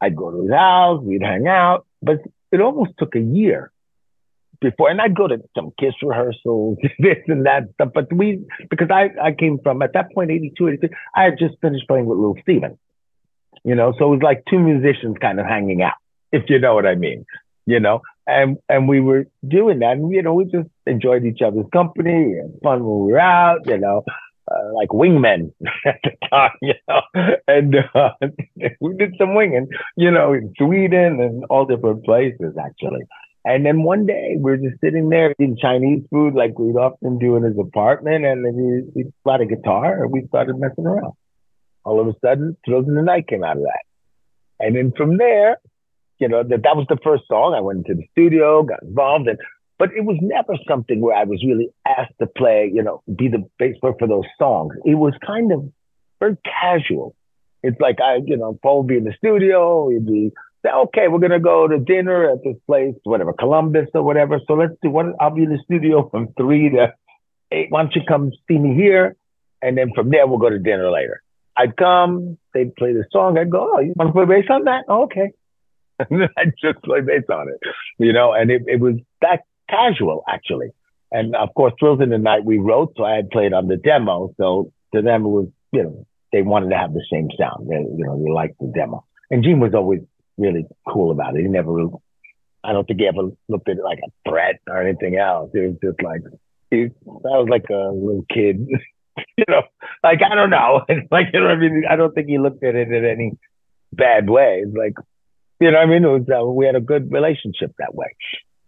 I'd 0.00 0.16
go 0.16 0.30
to 0.30 0.42
his 0.42 0.52
house. 0.52 1.02
We'd 1.02 1.22
hang 1.22 1.46
out, 1.48 1.85
but 2.02 2.18
it 2.52 2.60
almost 2.60 2.92
took 2.98 3.14
a 3.14 3.20
year 3.20 3.72
before, 4.60 4.90
and 4.90 5.00
I'd 5.00 5.14
go 5.14 5.28
to 5.28 5.38
some 5.56 5.72
Kiss 5.78 5.94
rehearsals, 6.02 6.78
this 6.98 7.18
and 7.26 7.46
that 7.46 7.64
stuff. 7.74 7.90
But 7.94 8.12
we, 8.12 8.44
because 8.70 8.88
I, 8.90 9.10
I 9.22 9.32
came 9.32 9.58
from 9.62 9.82
at 9.82 9.92
that 9.94 10.12
point, 10.12 10.30
82, 10.30 10.68
83, 10.68 10.88
I 11.14 11.24
had 11.24 11.38
just 11.38 11.54
finished 11.60 11.86
playing 11.88 12.06
with 12.06 12.18
Little 12.18 12.38
Steven, 12.42 12.78
you 13.64 13.74
know, 13.74 13.92
so 13.98 14.06
it 14.06 14.16
was 14.16 14.22
like 14.22 14.44
two 14.48 14.58
musicians 14.58 15.16
kind 15.20 15.40
of 15.40 15.46
hanging 15.46 15.82
out, 15.82 15.94
if 16.32 16.44
you 16.48 16.58
know 16.58 16.74
what 16.74 16.86
I 16.86 16.94
mean, 16.94 17.24
you 17.66 17.80
know, 17.80 18.00
and 18.26 18.58
and 18.68 18.88
we 18.88 19.00
were 19.00 19.26
doing 19.46 19.80
that, 19.80 19.92
and 19.92 20.12
you 20.12 20.22
know, 20.22 20.34
we 20.34 20.44
just 20.44 20.68
enjoyed 20.86 21.24
each 21.24 21.42
other's 21.42 21.66
company 21.72 22.38
and 22.38 22.54
fun 22.62 22.84
when 22.84 23.06
we 23.06 23.12
were 23.12 23.20
out, 23.20 23.66
you 23.66 23.78
know. 23.78 24.04
Uh, 24.48 24.72
like 24.74 24.90
wingmen 24.90 25.52
at 25.84 25.98
the 26.04 26.12
time, 26.30 26.52
you 26.62 26.74
know, 26.86 27.00
and 27.48 27.74
uh, 27.94 28.10
we 28.80 28.94
did 28.94 29.12
some 29.18 29.34
winging, 29.34 29.66
you 29.96 30.08
know, 30.08 30.32
in 30.34 30.54
Sweden 30.56 31.20
and 31.20 31.44
all 31.50 31.66
different 31.66 32.04
places 32.04 32.54
actually. 32.56 33.02
And 33.44 33.64
then 33.64 33.84
one 33.84 34.06
day 34.06 34.36
we 34.38 34.52
are 34.52 34.56
just 34.56 34.80
sitting 34.80 35.08
there 35.08 35.32
eating 35.32 35.56
Chinese 35.60 36.02
food 36.10 36.34
like 36.34 36.58
we'd 36.58 36.76
often 36.76 37.18
do 37.18 37.36
in 37.36 37.44
his 37.44 37.56
apartment. 37.58 38.24
And 38.24 38.44
then 38.44 38.90
he, 38.94 39.02
he 39.02 39.08
bought 39.24 39.40
a 39.40 39.46
guitar 39.46 40.02
and 40.02 40.12
we 40.12 40.26
started 40.26 40.58
messing 40.58 40.86
around. 40.86 41.14
All 41.84 42.00
of 42.00 42.08
a 42.08 42.14
sudden, 42.24 42.56
Thrills 42.64 42.88
in 42.88 42.96
the 42.96 43.02
Night 43.02 43.28
came 43.28 43.44
out 43.44 43.56
of 43.56 43.62
that. 43.62 43.84
And 44.58 44.74
then 44.74 44.92
from 44.96 45.16
there, 45.16 45.58
you 46.18 46.28
know, 46.28 46.42
that, 46.42 46.62
that 46.64 46.76
was 46.76 46.86
the 46.88 46.98
first 47.04 47.22
song. 47.28 47.54
I 47.54 47.60
went 47.60 47.86
into 47.86 47.94
the 47.94 48.08
studio, 48.12 48.64
got 48.64 48.82
involved 48.82 49.28
and 49.28 49.38
but 49.78 49.90
it 49.92 50.04
was 50.04 50.16
never 50.20 50.54
something 50.68 51.00
where 51.00 51.16
I 51.16 51.24
was 51.24 51.42
really 51.46 51.68
asked 51.86 52.14
to 52.20 52.26
play, 52.26 52.70
you 52.72 52.82
know, 52.82 53.02
be 53.14 53.28
the 53.28 53.48
bass 53.58 53.76
player 53.80 53.94
for 53.98 54.08
those 54.08 54.24
songs. 54.38 54.74
It 54.84 54.94
was 54.94 55.12
kind 55.24 55.52
of 55.52 55.70
very 56.20 56.36
casual. 56.44 57.14
It's 57.62 57.80
like 57.80 58.00
I, 58.00 58.16
you 58.24 58.36
know, 58.36 58.58
Paul 58.62 58.78
would 58.78 58.88
be 58.88 58.96
in 58.96 59.04
the 59.04 59.14
studio, 59.18 59.90
he'd 59.90 60.06
be 60.06 60.32
okay, 60.66 61.08
we're 61.08 61.20
gonna 61.20 61.40
go 61.40 61.68
to 61.68 61.78
dinner 61.78 62.30
at 62.30 62.42
this 62.42 62.56
place, 62.66 62.94
whatever, 63.04 63.32
Columbus 63.32 63.88
or 63.94 64.02
whatever. 64.02 64.40
So 64.46 64.54
let's 64.54 64.74
do 64.82 64.90
one. 64.90 65.14
I'll 65.20 65.34
be 65.34 65.44
in 65.44 65.50
the 65.50 65.60
studio 65.64 66.08
from 66.08 66.28
three 66.36 66.70
to 66.70 66.92
eight. 67.52 67.66
Why 67.70 67.82
don't 67.82 67.94
you 67.94 68.02
come 68.06 68.32
see 68.48 68.58
me 68.58 68.74
here? 68.74 69.16
And 69.62 69.76
then 69.76 69.92
from 69.94 70.10
there 70.10 70.26
we'll 70.26 70.38
go 70.38 70.50
to 70.50 70.58
dinner 70.58 70.90
later. 70.90 71.22
I'd 71.56 71.76
come, 71.76 72.36
they'd 72.52 72.74
play 72.76 72.92
the 72.92 73.04
song. 73.10 73.38
I'd 73.38 73.50
go, 73.50 73.72
oh, 73.74 73.80
you 73.80 73.94
want 73.96 74.08
to 74.08 74.12
play 74.12 74.24
bass 74.26 74.50
on 74.50 74.64
that? 74.64 74.84
Oh, 74.88 75.04
okay. 75.04 75.32
And 75.98 76.20
then 76.20 76.28
I'd 76.36 76.52
just 76.60 76.82
play 76.84 77.00
bass 77.00 77.22
on 77.30 77.48
it, 77.48 77.58
you 77.98 78.12
know. 78.12 78.34
And 78.34 78.50
it, 78.50 78.64
it 78.66 78.80
was 78.80 78.96
that 79.22 79.44
casual 79.68 80.24
actually. 80.28 80.68
And 81.12 81.36
of 81.36 81.54
course, 81.54 81.72
Thrills 81.78 82.00
in 82.02 82.10
the 82.10 82.18
Night 82.18 82.44
we 82.44 82.58
wrote, 82.58 82.94
so 82.96 83.04
I 83.04 83.16
had 83.16 83.30
played 83.30 83.52
on 83.52 83.68
the 83.68 83.76
demo. 83.76 84.34
So 84.36 84.72
to 84.94 85.02
them 85.02 85.24
it 85.24 85.28
was, 85.28 85.48
you 85.72 85.82
know, 85.82 86.06
they 86.32 86.42
wanted 86.42 86.70
to 86.70 86.76
have 86.76 86.92
the 86.92 87.04
same 87.10 87.28
sound. 87.38 87.68
They, 87.68 87.76
you 87.76 88.04
know, 88.04 88.22
they 88.22 88.30
liked 88.30 88.58
the 88.58 88.72
demo. 88.74 89.04
And 89.30 89.42
Gene 89.42 89.60
was 89.60 89.74
always 89.74 90.00
really 90.36 90.66
cool 90.88 91.10
about 91.10 91.36
it. 91.36 91.42
He 91.42 91.48
never, 91.48 91.72
I 92.64 92.72
don't 92.72 92.86
think 92.86 93.00
he 93.00 93.06
ever 93.06 93.30
looked 93.48 93.68
at 93.68 93.78
it 93.78 93.84
like 93.84 94.00
a 94.04 94.30
threat 94.30 94.60
or 94.68 94.82
anything 94.82 95.16
else. 95.16 95.50
It 95.54 95.68
was 95.68 95.76
just 95.82 96.02
like, 96.02 96.22
he, 96.70 96.84
that 96.84 96.92
was 97.04 97.48
like 97.48 97.66
a 97.70 97.92
little 97.94 98.24
kid, 98.32 98.66
you 99.36 99.44
know, 99.48 99.62
like, 100.02 100.20
I 100.22 100.34
don't 100.34 100.50
know. 100.50 100.82
like, 101.10 101.26
you 101.32 101.40
know, 101.40 101.46
I 101.46 101.56
mean, 101.56 101.84
I 101.88 101.96
don't 101.96 102.14
think 102.14 102.28
he 102.28 102.38
looked 102.38 102.64
at 102.64 102.74
it 102.74 102.88
in 102.88 103.04
any 103.04 103.32
bad 103.92 104.28
way. 104.28 104.62
It's 104.64 104.76
like, 104.76 104.94
you 105.60 105.70
know, 105.70 105.78
I 105.78 105.86
mean, 105.86 106.04
it 106.04 106.08
was, 106.08 106.26
uh, 106.28 106.44
we 106.44 106.66
had 106.66 106.76
a 106.76 106.80
good 106.80 107.10
relationship 107.10 107.72
that 107.78 107.94
way. 107.94 108.08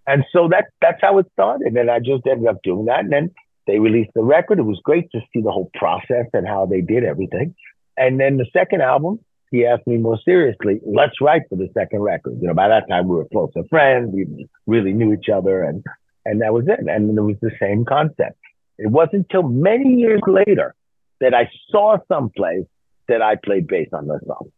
And 0.09 0.25
so 0.33 0.49
that, 0.49 0.69
that's 0.81 1.01
how 1.03 1.19
it 1.19 1.27
started. 1.35 1.77
And 1.77 1.91
I 1.91 1.99
just 1.99 2.27
ended 2.27 2.49
up 2.49 2.63
doing 2.63 2.87
that. 2.87 3.01
And 3.01 3.13
then 3.13 3.31
they 3.67 3.79
released 3.79 4.13
the 4.15 4.23
record. 4.23 4.59
It 4.59 4.63
was 4.63 4.81
great 4.83 5.11
to 5.13 5.21
see 5.33 5.43
the 5.43 5.51
whole 5.51 5.71
process 5.75 6.25
and 6.33 6.49
how 6.49 6.65
they 6.65 6.81
did 6.81 7.05
everything. 7.05 7.55
And 7.99 8.19
then 8.19 8.39
the 8.39 8.47
second 8.55 8.81
album, 8.81 9.21
he 9.51 9.67
asked 9.67 9.87
me 9.87 9.99
more 9.99 10.19
seriously, 10.25 10.81
let's 10.87 11.21
write 11.21 11.43
for 11.51 11.57
the 11.57 11.69
second 11.75 12.01
record. 12.01 12.39
You 12.41 12.49
know, 12.49 12.55
by 12.55 12.69
that 12.69 12.89
time 12.89 13.07
we 13.07 13.17
were 13.17 13.27
closer 13.27 13.65
friends. 13.69 14.11
We 14.15 14.49
really 14.67 14.95
knew 14.95 15.13
each 15.13 15.29
other 15.29 15.63
and, 15.63 15.85
and 16.25 16.41
that 16.41 16.55
was 16.55 16.65
it. 16.69 16.81
And 16.81 17.17
it 17.17 17.21
was 17.21 17.37
the 17.43 17.53
same 17.61 17.85
concept. 17.85 18.39
It 18.79 18.91
wasn't 18.91 19.27
until 19.31 19.43
many 19.43 19.91
years 19.97 20.23
later 20.27 20.75
that 21.21 21.35
I 21.35 21.51
saw 21.71 21.99
someplace 22.09 22.67
that 23.09 23.21
I 23.21 23.37
played 23.37 23.67
bass 23.67 23.89
on 23.93 24.07
the 24.07 24.21
song. 24.27 24.53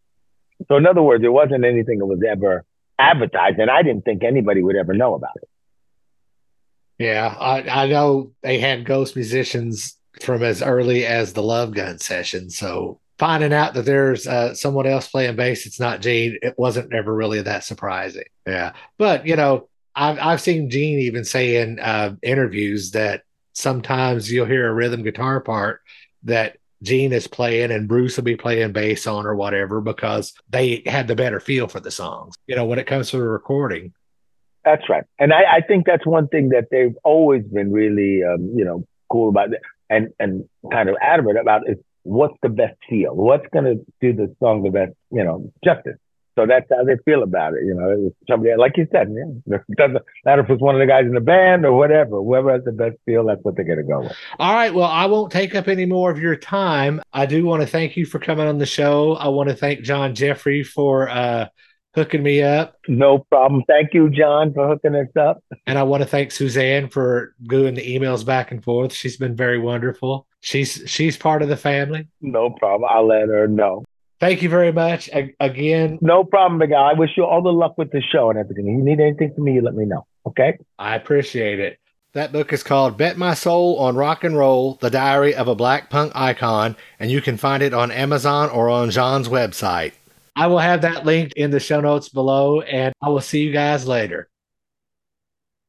So 0.68 0.76
in 0.76 0.86
other 0.86 1.02
words, 1.02 1.24
it 1.24 1.32
wasn't 1.32 1.64
anything 1.64 1.98
that 1.98 2.06
was 2.06 2.20
ever 2.28 2.64
advertised 3.00 3.58
and 3.58 3.70
I 3.70 3.82
didn't 3.82 4.04
think 4.04 4.22
anybody 4.22 4.62
would 4.62 4.76
ever 4.76 4.94
know 4.94 5.14
about 5.14 5.36
it. 5.36 5.48
Yeah, 6.98 7.34
I, 7.38 7.84
I 7.84 7.86
know 7.86 8.32
they 8.42 8.58
had 8.58 8.84
ghost 8.84 9.16
musicians 9.16 9.96
from 10.20 10.42
as 10.42 10.60
early 10.62 11.06
as 11.06 11.32
the 11.32 11.42
Love 11.42 11.72
Gun 11.72 11.98
session. 11.98 12.50
So 12.50 13.00
finding 13.18 13.54
out 13.54 13.74
that 13.74 13.86
there's 13.86 14.26
uh, 14.26 14.54
someone 14.54 14.86
else 14.86 15.08
playing 15.08 15.36
bass, 15.36 15.66
it's 15.66 15.80
not 15.80 16.02
Gene. 16.02 16.38
It 16.42 16.58
wasn't 16.58 16.92
ever 16.92 17.14
really 17.14 17.40
that 17.42 17.64
surprising. 17.64 18.24
Yeah, 18.46 18.72
but 18.98 19.26
you 19.26 19.36
know, 19.36 19.68
I've 19.94 20.18
I've 20.18 20.40
seen 20.40 20.70
Gene 20.70 20.98
even 21.00 21.24
say 21.24 21.62
in 21.62 21.78
uh, 21.78 22.16
interviews 22.22 22.90
that 22.90 23.22
sometimes 23.54 24.30
you'll 24.30 24.46
hear 24.46 24.68
a 24.68 24.74
rhythm 24.74 25.02
guitar 25.02 25.40
part 25.40 25.80
that 26.24 26.56
Gene 26.83 27.12
is 27.12 27.27
playing 27.27 27.71
and 27.71 27.88
Bruce 27.88 28.16
will 28.16 28.25
be 28.25 28.37
playing 28.37 28.73
bass 28.73 29.07
on 29.07 29.27
or 29.27 29.35
whatever 29.35 29.81
because 29.81 30.35
they 30.49 30.83
had 30.87 31.09
the 31.09 31.14
better 31.14 31.40
feel 31.40 31.69
for 31.69 31.81
the 31.81 31.90
songs. 31.90 32.37
You 32.47 32.57
know, 32.57 32.64
when 32.64 32.79
it 32.79 32.87
comes 32.87 33.11
to 33.11 33.19
the 33.19 33.23
recording. 33.23 33.93
That's 34.64 34.88
right, 34.90 35.05
and 35.19 35.33
I, 35.33 35.57
I 35.57 35.61
think 35.62 35.87
that's 35.87 36.05
one 36.05 36.29
thing 36.29 36.51
that 36.51 36.66
they've 36.71 36.95
always 37.03 37.45
been 37.45 37.73
really, 37.73 38.23
um, 38.23 38.53
you 38.55 38.64
know, 38.64 38.87
cool 39.09 39.31
about 39.31 39.49
and 39.88 40.09
and 40.19 40.49
kind 40.71 40.90
of 40.90 40.97
adamant 41.01 41.38
about 41.38 41.62
is 41.66 41.79
what's 42.03 42.37
the 42.43 42.49
best 42.49 42.77
feel? 42.88 43.14
What's 43.14 43.47
going 43.53 43.64
to 43.64 43.85
do 44.01 44.12
the 44.12 44.35
song 44.38 44.62
the 44.62 44.71
best, 44.71 44.93
you 45.11 45.25
know, 45.25 45.53
justice? 45.64 45.97
So 46.37 46.47
that's 46.47 46.66
how 46.71 46.85
they 46.85 46.97
feel 47.05 47.23
about 47.23 47.55
it. 47.55 47.64
You 47.64 47.75
know, 47.75 48.11
somebody, 48.29 48.55
like 48.57 48.77
you 48.77 48.87
said, 48.93 49.09
yeah, 49.14 49.57
it 49.69 49.77
doesn't 49.77 49.99
matter 50.25 50.43
if 50.43 50.51
it's 50.51 50.62
one 50.62 50.75
of 50.75 50.81
the 50.81 50.87
guys 50.87 51.05
in 51.05 51.14
the 51.14 51.21
band 51.21 51.64
or 51.64 51.73
whatever. 51.73 52.16
Whoever 52.16 52.53
has 52.53 52.64
the 52.64 52.73
best 52.73 52.97
feel, 53.05 53.27
that's 53.27 53.43
what 53.43 53.57
they're 53.57 53.64
going 53.64 53.79
to 53.79 53.85
go 53.85 54.01
with. 54.01 54.16
All 54.38 54.55
right. 54.55 54.73
Well, 54.73 54.88
I 54.88 55.07
won't 55.07 55.33
take 55.33 55.55
up 55.55 55.69
any 55.69 55.87
more 55.87 56.11
of 56.11 56.19
your 56.19 56.37
time. 56.37 57.01
I 57.12 57.27
do 57.27 57.45
want 57.45 57.62
to 57.62 57.66
thank 57.66 57.97
you 57.97 58.07
for 58.07 58.19
coming 58.19 58.47
on 58.47 58.59
the 58.59 58.66
show. 58.66 59.14
I 59.14 59.29
want 59.29 59.49
to 59.49 59.57
thank 59.57 59.83
John 59.83 60.14
Jeffrey 60.14 60.62
for 60.62 61.09
uh, 61.09 61.47
hooking 61.95 62.23
me 62.23 62.43
up. 62.43 62.77
No 62.88 63.19
problem. 63.31 63.62
Thank 63.66 63.95
you, 63.95 64.11
John, 64.11 64.53
for 64.55 64.69
hooking 64.69 64.95
us 64.95 65.09
up. 65.19 65.43
And 65.66 65.79
I 65.79 65.83
want 65.83 66.03
to 66.03 66.09
thank 66.09 66.31
Suzanne 66.33 66.88
for 66.88 67.35
doing 67.43 67.75
the 67.75 67.99
emails 67.99 68.25
back 68.25 68.51
and 68.53 68.62
forth. 68.62 68.93
She's 68.93 69.16
been 69.16 69.37
very 69.37 69.59
wonderful. 69.59 70.27
She's 70.40 70.83
she's 70.87 71.16
part 71.16 71.43
of 71.43 71.49
the 71.49 71.57
family. 71.57 72.09
No 72.21 72.51
problem. 72.51 72.88
I'll 72.90 73.07
let 73.07 73.29
her 73.29 73.47
know. 73.47 73.85
Thank 74.20 74.42
you 74.42 74.50
very 74.50 74.70
much 74.70 75.09
again. 75.40 75.98
No 76.02 76.24
problem, 76.24 76.59
big 76.59 76.70
guy. 76.70 76.90
I 76.90 76.92
wish 76.92 77.11
you 77.16 77.24
all 77.24 77.42
the 77.42 77.52
luck 77.52 77.78
with 77.78 77.90
the 77.90 78.02
show 78.02 78.28
and 78.28 78.38
everything. 78.38 78.68
If 78.68 78.76
you 78.76 78.85
need 78.85 79.00
anything 79.00 79.33
from 79.35 79.44
me, 79.44 79.54
you 79.54 79.62
let 79.62 79.74
me 79.74 79.87
know. 79.87 80.06
Okay. 80.26 80.59
I 80.78 80.94
appreciate 80.94 81.59
it. 81.59 81.78
That 82.12 82.33
book 82.33 82.52
is 82.52 82.62
called 82.62 82.98
Bet 82.98 83.16
My 83.16 83.35
Soul 83.35 83.78
on 83.78 83.96
Rock 83.96 84.24
and 84.24 84.37
Roll, 84.37 84.74
The 84.74 84.90
Diary 84.90 85.35
of 85.35 85.48
a 85.48 85.54
Black 85.54 85.90
Punk 85.90 86.12
Icon, 86.14 86.76
and 86.98 87.11
you 87.11 87.22
can 87.22 87.37
find 87.37 87.62
it 87.62 87.72
on 87.72 87.90
Amazon 87.90 88.50
or 88.50 88.68
on 88.68 88.90
John's 88.90 89.28
website. 89.28 89.92
I 90.37 90.48
will 90.48 90.59
have 90.59 90.83
that 90.83 91.06
linked 91.06 91.35
in 91.35 91.50
the 91.50 91.61
show 91.61 91.80
notes 91.80 92.09
below, 92.09 92.61
and 92.62 92.92
I 93.00 93.09
will 93.11 93.20
see 93.20 93.42
you 93.42 93.52
guys 93.52 93.87
later. 93.87 94.28